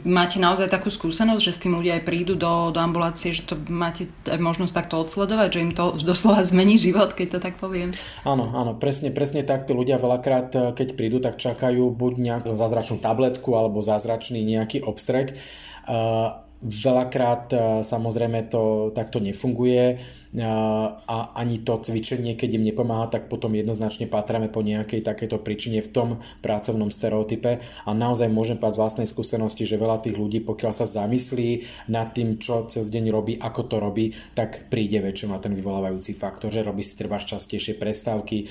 Máte 0.03 0.43
naozaj 0.43 0.67
takú 0.67 0.91
skúsenosť, 0.91 1.39
že 1.39 1.55
s 1.55 1.61
tým 1.63 1.79
ľudia 1.79 1.95
aj 1.95 2.03
prídu 2.03 2.35
do, 2.35 2.75
do 2.75 2.79
ambulácie, 2.83 3.31
že 3.31 3.47
to 3.47 3.55
máte 3.71 4.11
aj 4.27 4.35
možnosť 4.35 4.83
takto 4.83 4.99
odsledovať, 4.99 5.47
že 5.47 5.63
im 5.63 5.71
to 5.71 5.95
doslova 6.11 6.43
zmení 6.43 6.75
život, 6.75 7.15
keď 7.15 7.27
to 7.31 7.39
tak 7.39 7.55
poviem? 7.55 7.95
Áno, 8.27 8.51
áno, 8.51 8.75
presne, 8.75 9.15
presne 9.15 9.47
tak. 9.47 9.63
Tí 9.63 9.71
ľudia 9.71 9.95
veľakrát, 9.95 10.49
eh, 10.59 10.61
keď 10.75 10.87
prídu, 10.99 11.23
tak 11.23 11.39
čakajú 11.39 11.87
buď 11.87 12.13
nejakú 12.19 12.51
zázračnú 12.59 12.99
tabletku 12.99 13.55
alebo 13.55 13.79
zázračný 13.79 14.43
nejaký 14.43 14.83
obstrek. 14.83 15.39
Uh, 15.81 16.50
Veľakrát 16.61 17.49
e, 17.53 17.57
samozrejme 17.81 18.45
to 18.45 18.93
takto 18.93 19.17
nefunguje 19.17 19.97
a 20.39 21.35
ani 21.35 21.59
to 21.59 21.75
cvičenie, 21.83 22.39
keď 22.39 22.55
im 22.55 22.63
nepomáha, 22.63 23.11
tak 23.11 23.27
potom 23.27 23.51
jednoznačne 23.51 24.07
patrame 24.07 24.47
po 24.47 24.63
nejakej 24.63 25.03
takéto 25.03 25.35
príčine 25.43 25.83
v 25.83 25.91
tom 25.91 26.09
pracovnom 26.39 26.87
stereotype 26.87 27.59
a 27.59 27.91
naozaj 27.91 28.31
môžem 28.31 28.55
povedať 28.55 28.79
z 28.79 28.81
vlastnej 28.81 29.07
skúsenosti, 29.09 29.67
že 29.67 29.81
veľa 29.81 29.99
tých 29.99 30.15
ľudí, 30.15 30.39
pokiaľ 30.47 30.71
sa 30.71 30.87
zamyslí 30.87 31.67
nad 31.91 32.15
tým, 32.15 32.39
čo 32.39 32.63
cez 32.71 32.87
deň 32.87 33.11
robí, 33.11 33.35
ako 33.35 33.61
to 33.67 33.75
robí, 33.83 34.15
tak 34.31 34.71
príde 34.71 35.03
väčšinou 35.03 35.35
na 35.35 35.43
ten 35.43 35.51
vyvolávajúci 35.51 36.15
faktor, 36.15 36.47
že 36.47 36.63
robí 36.63 36.79
si 36.79 36.95
treba 36.95 37.19
častejšie 37.19 37.75
prestávky, 37.75 38.37
e, 38.43 38.45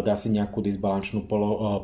dá 0.00 0.14
si 0.16 0.32
nejakú 0.32 0.64
disbalančnú 0.64 1.24
e, 1.24 1.28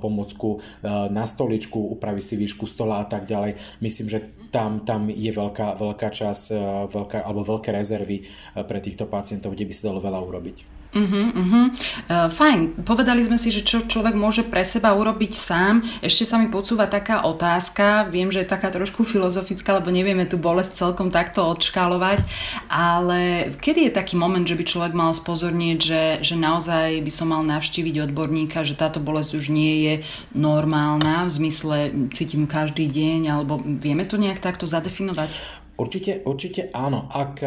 pomocku 0.00 0.56
e, 0.56 0.88
na 1.12 1.28
stoličku, 1.28 1.92
upraví 1.92 2.24
si 2.24 2.40
výšku 2.40 2.64
stola 2.64 3.04
a 3.04 3.06
tak 3.08 3.28
ďalej. 3.28 3.58
Myslím, 3.84 4.06
že 4.08 4.18
tam, 4.48 4.84
tam 4.88 5.12
je 5.12 5.28
veľká, 5.28 5.76
veľká 5.76 6.08
časť 6.08 6.44
veľká, 6.92 7.24
alebo 7.24 7.42
veľké 7.42 7.72
rezervy 7.72 8.24
pre 8.68 8.78
týchto 8.78 9.08
pacientov 9.08 9.41
pacientov, 9.42 9.58
kde 9.58 9.66
by 9.66 9.74
sa 9.74 9.88
dalo 9.90 9.98
veľa 9.98 10.20
urobiť. 10.22 10.58
Uh-huh, 10.92 11.32
uh-huh. 11.32 11.66
Uh, 12.04 12.28
fajn, 12.28 12.84
povedali 12.84 13.24
sme 13.24 13.40
si, 13.40 13.48
že 13.48 13.64
čo 13.64 13.88
človek 13.88 14.12
môže 14.12 14.44
pre 14.44 14.60
seba 14.60 14.92
urobiť 14.92 15.32
sám. 15.32 15.80
Ešte 16.04 16.28
sa 16.28 16.36
mi 16.36 16.52
podsúva 16.52 16.84
taká 16.84 17.24
otázka, 17.24 18.12
viem, 18.12 18.28
že 18.28 18.44
je 18.44 18.52
taká 18.52 18.68
trošku 18.68 19.08
filozofická, 19.08 19.80
lebo 19.80 19.88
nevieme 19.88 20.28
tú 20.28 20.36
bolesť 20.36 20.76
celkom 20.76 21.08
takto 21.08 21.48
odškálovať, 21.48 22.20
ale 22.68 23.50
kedy 23.56 23.88
je 23.88 23.96
taký 23.96 24.20
moment, 24.20 24.44
že 24.44 24.52
by 24.52 24.68
človek 24.68 24.92
mal 24.92 25.16
spozornieť, 25.16 25.78
že, 25.80 26.02
že 26.20 26.36
naozaj 26.36 27.00
by 27.00 27.08
som 27.08 27.32
mal 27.32 27.40
navštíviť 27.40 28.12
odborníka, 28.12 28.60
že 28.60 28.76
táto 28.76 29.00
bolesť 29.00 29.40
už 29.40 29.48
nie 29.48 29.88
je 29.88 29.94
normálna, 30.36 31.24
v 31.24 31.32
zmysle 31.32 31.76
cítim 32.12 32.44
každý 32.44 32.84
deň, 32.84 33.32
alebo 33.32 33.64
vieme 33.64 34.04
to 34.04 34.20
nejak 34.20 34.44
takto 34.44 34.68
zadefinovať? 34.68 35.32
Určite, 35.80 36.20
určite 36.28 36.68
áno. 36.76 37.08
Ak 37.08 37.40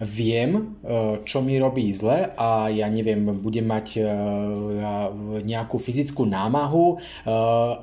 viem, 0.00 0.76
čo 1.24 1.40
mi 1.40 1.56
robí 1.56 1.88
zle 1.96 2.36
a 2.36 2.68
ja 2.68 2.86
neviem, 2.92 3.24
budem 3.40 3.64
mať 3.64 4.04
nejakú 5.40 5.76
fyzickú 5.80 6.28
námahu, 6.28 7.00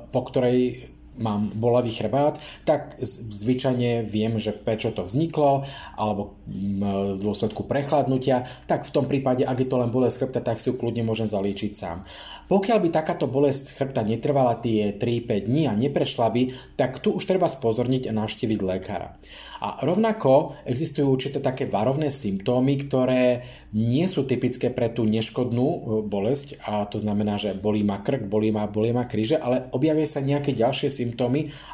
po 0.08 0.20
ktorej 0.30 0.93
mám 1.18 1.50
bolavý 1.54 1.94
chrbát, 1.94 2.40
tak 2.66 2.98
zvyčajne 3.02 4.02
viem, 4.02 4.38
že 4.38 4.54
prečo 4.54 4.90
to 4.90 5.06
vzniklo, 5.06 5.66
alebo 5.94 6.34
v 6.46 7.18
dôsledku 7.22 7.64
prechladnutia, 7.64 8.46
tak 8.66 8.86
v 8.86 8.94
tom 8.94 9.06
prípade, 9.06 9.46
ak 9.46 9.58
je 9.62 9.68
to 9.68 9.80
len 9.80 9.90
bolesť 9.90 10.26
chrbta, 10.26 10.40
tak 10.42 10.58
si 10.58 10.70
ju 10.70 10.78
kľudne 10.78 11.06
môžem 11.06 11.30
zalíčiť 11.30 11.72
sám. 11.74 12.02
Pokiaľ 12.44 12.78
by 12.84 12.88
takáto 12.92 13.24
bolesť 13.24 13.78
chrbta 13.78 14.04
netrvala 14.04 14.60
tie 14.60 14.92
3-5 14.92 15.48
dní 15.48 15.62
a 15.70 15.72
neprešla 15.72 16.28
by, 16.28 16.42
tak 16.76 17.00
tu 17.00 17.16
už 17.16 17.24
treba 17.24 17.48
spozorniť 17.48 18.10
a 18.10 18.12
navštíviť 18.12 18.60
lekára. 18.60 19.16
A 19.64 19.80
rovnako 19.80 20.60
existujú 20.68 21.08
určité 21.08 21.40
také 21.40 21.64
varovné 21.64 22.12
symptómy, 22.12 22.84
ktoré 22.84 23.48
nie 23.72 24.04
sú 24.12 24.28
typické 24.28 24.68
pre 24.68 24.92
tú 24.92 25.08
neškodnú 25.08 25.66
e, 25.66 25.78
bolesť 26.04 26.60
a 26.68 26.84
to 26.84 27.00
znamená, 27.00 27.40
že 27.40 27.56
bolí 27.56 27.80
ma 27.80 28.04
krk, 28.04 28.28
bolí 28.28 28.52
ma, 28.52 28.68
bolí 28.68 28.92
ma 28.92 29.08
kríže, 29.08 29.40
ale 29.40 29.72
objavia 29.72 30.04
sa 30.04 30.20
nejaké 30.20 30.52
ďalšie 30.52 30.92
symptómy 30.92 31.03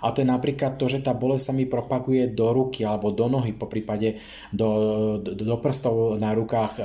a 0.02 0.06
to 0.10 0.18
je 0.24 0.26
napríklad 0.26 0.74
to, 0.74 0.90
že 0.90 1.06
tá 1.06 1.14
bolesť 1.14 1.44
sa 1.50 1.54
mi 1.54 1.68
propaguje 1.70 2.26
do 2.34 2.50
ruky 2.50 2.82
alebo 2.82 3.14
do 3.14 3.30
nohy, 3.30 3.54
po 3.54 3.70
prípade 3.70 4.18
do, 4.50 5.20
do, 5.22 5.38
do 5.38 5.56
prstov 5.62 6.18
na 6.18 6.34
rukách, 6.34 6.80
e, 6.80 6.82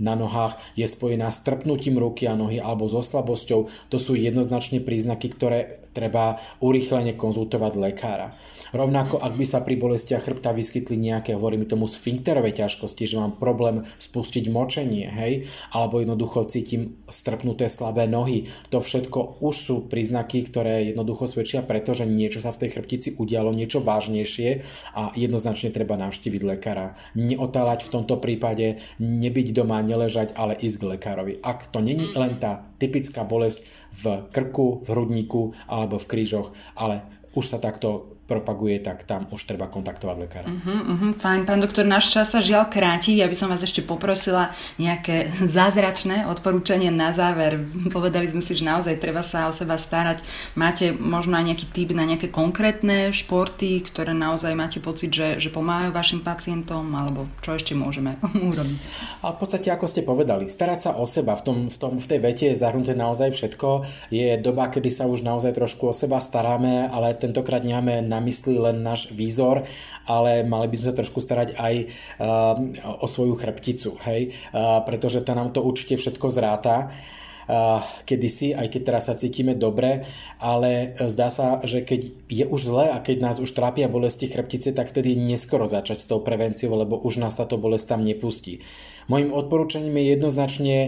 na 0.00 0.14
nohách, 0.16 0.56
je 0.78 0.88
spojená 0.88 1.28
s 1.28 1.44
trpnutím 1.44 2.00
ruky 2.00 2.24
a 2.24 2.38
nohy 2.38 2.56
alebo 2.62 2.88
so 2.88 3.04
slabosťou. 3.04 3.68
To 3.92 3.96
sú 4.00 4.16
jednoznačne 4.16 4.80
príznaky, 4.80 5.28
ktoré 5.36 5.83
treba 5.94 6.36
urýchlene 6.58 7.14
konzultovať 7.14 7.72
lekára. 7.78 8.34
Rovnako, 8.74 9.22
ak 9.22 9.38
by 9.38 9.46
sa 9.46 9.62
pri 9.62 9.78
bolestiach 9.78 10.26
chrbta 10.26 10.50
vyskytli 10.50 10.98
nejaké, 10.98 11.38
hovoríme 11.38 11.62
tomu, 11.62 11.86
sfinkterové 11.86 12.50
ťažkosti, 12.50 13.06
že 13.06 13.22
mám 13.22 13.38
problém 13.38 13.86
spustiť 13.86 14.50
močenie, 14.50 15.06
hej, 15.06 15.46
alebo 15.70 16.02
jednoducho 16.02 16.50
cítim 16.50 16.98
strpnuté 17.06 17.70
slabé 17.70 18.10
nohy. 18.10 18.50
To 18.74 18.82
všetko 18.82 19.38
už 19.38 19.54
sú 19.54 19.76
príznaky, 19.86 20.50
ktoré 20.50 20.90
jednoducho 20.90 21.30
svedčia 21.30 21.62
preto, 21.62 21.94
že 21.94 22.10
niečo 22.10 22.42
sa 22.42 22.50
v 22.50 22.66
tej 22.66 22.74
chrbtici 22.74 23.14
udialo, 23.14 23.54
niečo 23.54 23.78
vážnejšie 23.78 24.66
a 24.98 25.14
jednoznačne 25.14 25.70
treba 25.70 25.94
navštíviť 25.94 26.42
lekára. 26.42 26.98
Neotáľať 27.14 27.86
v 27.86 27.92
tomto 27.94 28.18
prípade, 28.18 28.82
nebyť 28.98 29.54
doma, 29.54 29.86
neležať, 29.86 30.34
ale 30.34 30.58
ísť 30.58 30.76
k 30.82 30.88
lekárovi. 30.98 31.32
Ak 31.46 31.70
to 31.70 31.78
není 31.78 32.10
len 32.18 32.34
tá 32.42 32.73
typická 32.84 33.24
bolesť 33.24 33.64
v 34.04 34.28
krku, 34.28 34.84
v 34.84 34.88
hrudníku 34.92 35.56
alebo 35.72 35.96
v 35.96 36.08
krížoch, 36.08 36.52
ale 36.76 37.00
už 37.32 37.44
sa 37.48 37.58
takto 37.58 38.20
propaguje, 38.24 38.80
tak 38.80 39.04
tam 39.04 39.28
už 39.28 39.44
treba 39.44 39.68
kontaktovať 39.68 40.16
lekára. 40.16 40.48
Uh-huh, 40.48 40.80
uh-huh, 40.96 41.12
fajn, 41.20 41.44
pán 41.44 41.60
doktor, 41.60 41.84
náš 41.84 42.08
čas 42.08 42.32
sa 42.32 42.40
žiaľ 42.40 42.72
kráti. 42.72 43.20
Ja 43.20 43.28
by 43.28 43.36
som 43.36 43.52
vás 43.52 43.60
ešte 43.60 43.84
poprosila 43.84 44.56
nejaké 44.80 45.28
zázračné 45.56 46.24
odporúčanie 46.24 46.88
na 46.88 47.12
záver. 47.12 47.60
Povedali 47.92 48.24
sme 48.24 48.40
si, 48.40 48.56
že 48.56 48.64
naozaj 48.64 48.96
treba 48.96 49.20
sa 49.20 49.44
o 49.44 49.52
seba 49.52 49.76
starať. 49.76 50.24
Máte 50.56 50.96
možno 50.96 51.36
aj 51.36 51.52
nejaký 51.52 51.66
typ 51.68 51.92
na 51.92 52.08
nejaké 52.08 52.32
konkrétne 52.32 53.12
športy, 53.12 53.84
ktoré 53.84 54.16
naozaj 54.16 54.56
máte 54.56 54.80
pocit, 54.80 55.12
že, 55.12 55.36
že 55.36 55.52
pomáhajú 55.52 55.92
vašim 55.92 56.20
pacientom, 56.24 56.88
alebo 56.96 57.28
čo 57.44 57.60
ešte 57.60 57.76
môžeme 57.76 58.16
urobiť? 58.50 58.78
A 59.20 59.36
v 59.36 59.38
podstate, 59.38 59.68
ako 59.68 59.84
ste 59.84 60.00
povedali, 60.00 60.48
starať 60.48 60.80
sa 60.80 60.90
o 60.96 61.04
seba. 61.04 61.36
V, 61.36 61.42
tom, 61.44 61.58
v, 61.68 61.76
tom, 61.76 61.92
v 62.00 62.06
tej 62.08 62.20
vete 62.24 62.44
je 62.48 62.56
zahrnuté 62.56 62.96
naozaj 62.96 63.36
všetko. 63.36 63.84
Je 64.08 64.40
doba, 64.40 64.72
kedy 64.72 64.88
sa 64.88 65.04
už 65.04 65.20
naozaj 65.20 65.60
trošku 65.60 65.92
o 65.92 65.94
seba 65.96 66.24
staráme, 66.24 66.88
ale 66.88 67.12
tentokrát 67.20 67.60
nemáme 67.60 68.13
na 68.14 68.22
mysli 68.22 68.54
len 68.54 68.86
náš 68.86 69.10
výzor, 69.10 69.66
ale 70.06 70.46
mali 70.46 70.70
by 70.70 70.76
sme 70.78 70.88
sa 70.94 70.98
trošku 71.02 71.18
starať 71.18 71.58
aj 71.58 71.74
uh, 71.82 73.02
o 73.02 73.06
svoju 73.10 73.34
chrbticu, 73.34 73.98
hej, 74.06 74.30
uh, 74.30 74.78
pretože 74.86 75.26
tá 75.26 75.34
nám 75.34 75.50
to 75.50 75.66
určite 75.66 75.98
všetko 75.98 76.30
zráta 76.30 76.94
uh, 76.94 77.82
kedysi, 78.06 78.54
aj 78.54 78.70
keď 78.70 78.80
teraz 78.86 79.10
sa 79.10 79.18
cítime 79.18 79.58
dobre, 79.58 80.06
ale 80.38 80.94
zdá 81.10 81.26
sa, 81.26 81.58
že 81.66 81.82
keď 81.82 82.00
je 82.30 82.44
už 82.46 82.60
zle 82.62 82.86
a 82.94 83.02
keď 83.02 83.16
nás 83.18 83.36
už 83.42 83.50
trápia 83.50 83.90
bolesti 83.90 84.30
chrbtice, 84.30 84.70
tak 84.70 84.94
vtedy 84.94 85.18
neskoro 85.18 85.66
začať 85.66 85.98
s 85.98 86.06
tou 86.06 86.22
prevenciou, 86.22 86.78
lebo 86.78 87.02
už 87.02 87.18
nás 87.18 87.34
táto 87.34 87.58
bolesť 87.58 87.98
tam 87.98 88.06
nepustí. 88.06 88.62
Mojím 89.10 89.36
odporúčaním 89.36 90.00
je 90.00 90.16
jednoznačne 90.16 90.78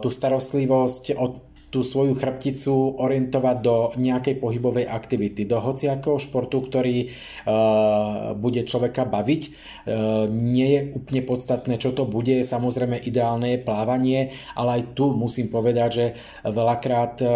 tú 0.00 0.08
starostlivosť 0.08 1.20
od 1.20 1.51
tú 1.72 1.80
svoju 1.80 2.12
chrbticu 2.12 3.00
orientovať 3.00 3.56
do 3.64 3.76
nejakej 3.96 4.36
pohybovej 4.36 4.84
aktivity, 4.84 5.48
do 5.48 5.56
hociakého 5.56 6.20
športu, 6.20 6.60
ktorý 6.60 7.08
uh, 7.08 8.36
bude 8.36 8.68
človeka 8.68 9.08
baviť. 9.08 9.42
Uh, 9.88 10.28
nie 10.28 10.68
je 10.68 10.80
úplne 10.92 11.24
podstatné, 11.24 11.80
čo 11.80 11.96
to 11.96 12.04
bude, 12.04 12.44
samozrejme 12.44 13.00
ideálne 13.00 13.56
je 13.56 13.64
plávanie, 13.64 14.36
ale 14.52 14.84
aj 14.84 14.92
tu 14.92 15.16
musím 15.16 15.48
povedať, 15.48 15.88
že 15.88 16.06
veľakrát 16.44 17.14
uh, 17.24 17.30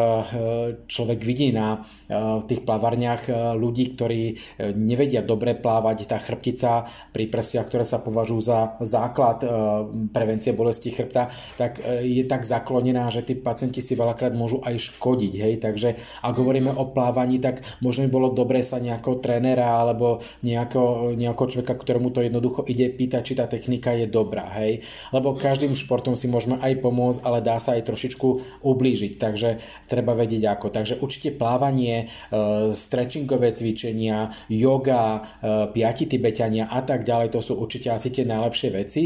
človek 0.84 1.24
vidí 1.24 1.56
na 1.56 1.80
uh, 1.80 2.44
tých 2.44 2.60
plavarniach 2.60 3.32
uh, 3.32 3.56
ľudí, 3.56 3.96
ktorí 3.96 4.22
uh, 4.36 4.76
nevedia 4.76 5.24
dobre 5.24 5.56
plávať, 5.56 6.12
tá 6.12 6.20
chrbtica 6.20 6.84
pri 7.08 7.24
prsiach, 7.32 7.72
ktoré 7.72 7.88
sa 7.88 8.04
považujú 8.04 8.40
za 8.44 8.76
základ 8.84 9.40
uh, 9.48 9.88
prevencie 10.12 10.52
bolesti 10.52 10.92
chrbta, 10.92 11.32
tak 11.56 11.80
uh, 11.80 12.04
je 12.04 12.20
tak 12.28 12.44
zaklonená, 12.44 13.08
že 13.08 13.24
tí 13.24 13.32
pacienti 13.32 13.80
si 13.80 13.96
veľakrát 13.96 14.25
častokrát 14.26 14.34
môžu 14.34 14.58
aj 14.66 14.74
škodiť, 14.90 15.34
hej, 15.38 15.54
takže 15.62 15.88
ak 16.22 16.34
hovoríme 16.34 16.74
o 16.74 16.90
plávaní, 16.90 17.38
tak 17.38 17.62
možno 17.78 18.06
by 18.06 18.10
bolo 18.10 18.28
dobré 18.34 18.62
sa 18.62 18.82
nejakého 18.82 19.22
trénera 19.22 19.78
alebo 19.78 20.18
nejakého, 20.42 21.14
nejakého 21.14 21.46
človeka, 21.46 21.78
ktorému 21.78 22.10
to 22.10 22.26
jednoducho 22.26 22.66
ide 22.66 22.90
pýtať, 22.90 23.22
či 23.22 23.34
tá 23.38 23.46
technika 23.46 23.94
je 23.94 24.10
dobrá, 24.10 24.50
hej, 24.58 24.82
lebo 25.14 25.38
každým 25.38 25.70
športom 25.78 26.18
si 26.18 26.26
môžeme 26.26 26.58
aj 26.58 26.82
pomôcť, 26.82 27.22
ale 27.22 27.38
dá 27.44 27.62
sa 27.62 27.78
aj 27.78 27.86
trošičku 27.86 28.28
ublížiť, 28.66 29.12
takže 29.20 29.62
treba 29.86 30.16
vedieť 30.16 30.58
ako. 30.58 30.66
Takže 30.74 30.98
určite 30.98 31.36
plávanie, 31.36 32.06
e, 32.06 32.74
stretchingové 32.74 33.54
cvičenia, 33.54 34.32
yoga, 34.50 35.22
e, 35.38 35.70
piati 35.70 36.10
tibetania 36.10 36.66
a 36.66 36.82
tak 36.82 37.06
ďalej, 37.06 37.30
to 37.30 37.40
sú 37.44 37.54
určite 37.60 37.94
asi 37.94 38.10
tie 38.10 38.26
najlepšie 38.26 38.68
veci. 38.74 39.02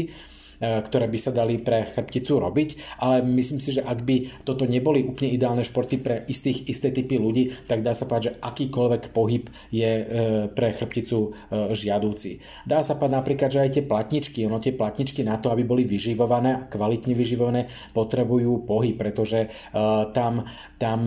E, 0.61 0.85
ktoré 0.85 1.09
by 1.09 1.17
sa 1.17 1.33
dali 1.33 1.57
pre 1.57 1.89
chrbticu 1.89 2.37
robiť, 2.37 3.01
ale 3.01 3.25
myslím 3.25 3.57
si, 3.57 3.73
že 3.73 3.81
ak 3.81 4.05
by 4.05 4.45
toto 4.45 4.69
neboli 4.69 5.01
úplne 5.01 5.33
ideálne 5.33 5.65
športy 5.65 5.97
pre 5.97 6.21
istých, 6.29 6.69
isté 6.69 6.93
typy 6.93 7.17
ľudí, 7.17 7.49
tak 7.65 7.81
dá 7.81 7.97
sa 7.97 8.05
povedať, 8.05 8.29
že 8.29 8.33
akýkoľvek 8.45 9.03
pohyb 9.09 9.49
je 9.73 9.89
e, 9.89 10.03
pre 10.53 10.69
chrbticu 10.69 11.17
e, 11.17 11.29
žiadúci. 11.73 12.37
Dá 12.69 12.85
sa 12.85 12.93
povedať 12.93 13.17
napríklad, 13.17 13.49
že 13.49 13.63
aj 13.65 13.71
tie 13.73 13.83
platničky, 13.89 14.45
ono 14.45 14.61
tie 14.61 14.77
platničky 14.77 15.25
na 15.25 15.41
to, 15.41 15.49
aby 15.49 15.65
boli 15.65 15.81
vyživované, 15.81 16.69
kvalitne 16.69 17.17
vyživované, 17.17 17.65
potrebujú 17.97 18.61
pohyb, 18.69 18.93
pretože 19.01 19.49
tam, 20.13 20.45
tam 20.77 20.99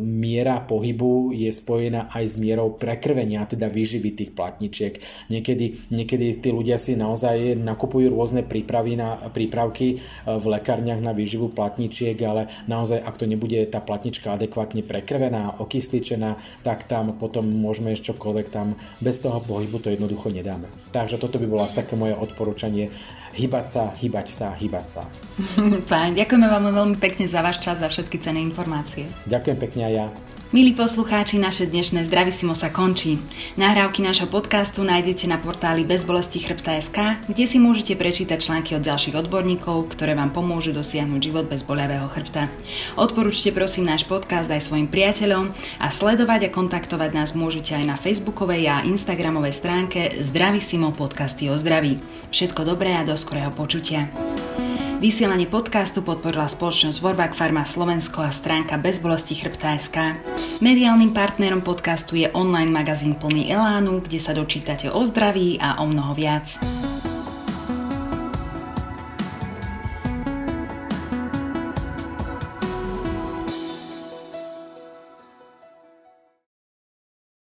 miera 0.00 0.64
pohybu 0.64 1.36
je 1.36 1.50
spojená 1.52 2.08
aj 2.08 2.24
s 2.24 2.34
mierou 2.40 2.74
prekrvenia, 2.74 3.44
teda 3.44 3.68
vyživy 3.68 4.10
tých 4.16 4.30
platničiek. 4.32 4.96
Niekedy, 5.28 5.92
niekedy 5.92 6.26
tí 6.40 6.48
ľudia 6.50 6.80
si 6.80 6.96
naozaj 6.96 7.58
nakupujú 7.60 8.13
rôzne 8.14 8.46
prípravy 8.46 8.94
na, 8.94 9.18
prípravky 9.34 9.86
e, 9.92 9.96
v 10.24 10.44
lekárniach 10.54 11.02
na 11.02 11.10
výživu 11.10 11.50
platničiek, 11.50 12.14
ale 12.22 12.46
naozaj 12.70 13.02
ak 13.02 13.18
to 13.18 13.26
nebude 13.26 13.58
tá 13.68 13.82
platnička 13.82 14.38
adekvátne 14.38 14.86
prekrvená, 14.86 15.58
okysličená, 15.58 16.38
tak 16.62 16.86
tam 16.86 17.18
potom 17.18 17.42
môžeme 17.44 17.90
ešte 17.90 18.14
čokoľvek 18.14 18.46
tam 18.54 18.78
bez 19.02 19.18
toho 19.18 19.42
pohybu 19.42 19.82
to 19.82 19.90
jednoducho 19.90 20.30
nedáme. 20.30 20.70
Takže 20.94 21.18
toto 21.18 21.42
by 21.42 21.46
bolo 21.50 21.66
asi 21.66 21.82
také 21.82 21.98
moje 21.98 22.14
odporúčanie. 22.14 22.94
Hybať 23.34 23.66
sa, 23.66 23.90
hybať 23.90 24.26
sa, 24.30 24.54
hybať 24.54 24.86
sa. 24.86 25.02
Fajn, 25.90 26.14
ďakujeme 26.14 26.46
vám 26.46 26.70
veľmi 26.70 26.96
pekne 27.02 27.26
za 27.26 27.42
váš 27.42 27.58
čas, 27.58 27.82
za 27.82 27.90
všetky 27.90 28.22
cené 28.22 28.38
informácie. 28.44 29.10
Ďakujem 29.26 29.58
pekne 29.58 29.82
aj 29.90 29.94
ja. 29.98 30.06
Milí 30.54 30.70
poslucháči, 30.70 31.42
naše 31.42 31.66
dnešné 31.66 32.06
Zdravisimo 32.06 32.54
sa 32.54 32.70
končí. 32.70 33.18
Nahrávky 33.58 34.06
nášho 34.06 34.30
podcastu 34.30 34.86
nájdete 34.86 35.26
na 35.26 35.34
portáli 35.34 35.82
bezbolesti 35.82 36.38
chrbta.sk, 36.38 37.26
kde 37.26 37.42
si 37.42 37.58
môžete 37.58 37.98
prečítať 37.98 38.38
články 38.38 38.78
od 38.78 38.86
ďalších 38.86 39.18
odborníkov, 39.18 39.90
ktoré 39.90 40.14
vám 40.14 40.30
pomôžu 40.30 40.70
dosiahnuť 40.70 41.18
život 41.18 41.50
bez 41.50 41.66
boľavého 41.66 42.06
chrbta. 42.06 42.46
Odporúčte 42.94 43.50
prosím 43.50 43.90
náš 43.90 44.06
podcast 44.06 44.46
aj 44.46 44.62
svojim 44.62 44.86
priateľom 44.86 45.50
a 45.82 45.90
sledovať 45.90 46.46
a 46.46 46.54
kontaktovať 46.54 47.10
nás 47.18 47.34
môžete 47.34 47.74
aj 47.74 47.90
na 47.90 47.98
facebookovej 47.98 48.70
a 48.70 48.86
instagramovej 48.86 49.58
stránke 49.58 50.22
Zdravisimo 50.22 50.94
podcasty 50.94 51.50
o 51.50 51.58
zdraví. 51.58 51.98
Všetko 52.30 52.62
dobré 52.62 52.94
a 52.94 53.02
do 53.02 53.18
skorého 53.18 53.50
počutia. 53.50 54.06
Vysielanie 55.04 55.44
podcastu 55.44 56.00
podporila 56.00 56.48
spoločnosť 56.48 56.96
Vorvak 57.04 57.36
Farma 57.36 57.68
Slovensko 57.68 58.24
a 58.24 58.32
stránka 58.32 58.80
bezbolesti 58.80 59.36
chrbta.sk. 59.36 60.16
Mediálnym 60.64 61.12
partnerom 61.12 61.60
podcastu 61.60 62.16
je 62.16 62.32
online 62.32 62.72
magazín 62.72 63.12
plný 63.12 63.52
elánu, 63.52 64.00
kde 64.00 64.16
sa 64.16 64.32
dočítate 64.32 64.88
o 64.88 65.04
zdraví 65.04 65.60
a 65.60 65.84
o 65.84 65.92
mnoho 65.92 66.16
viac. 66.16 66.56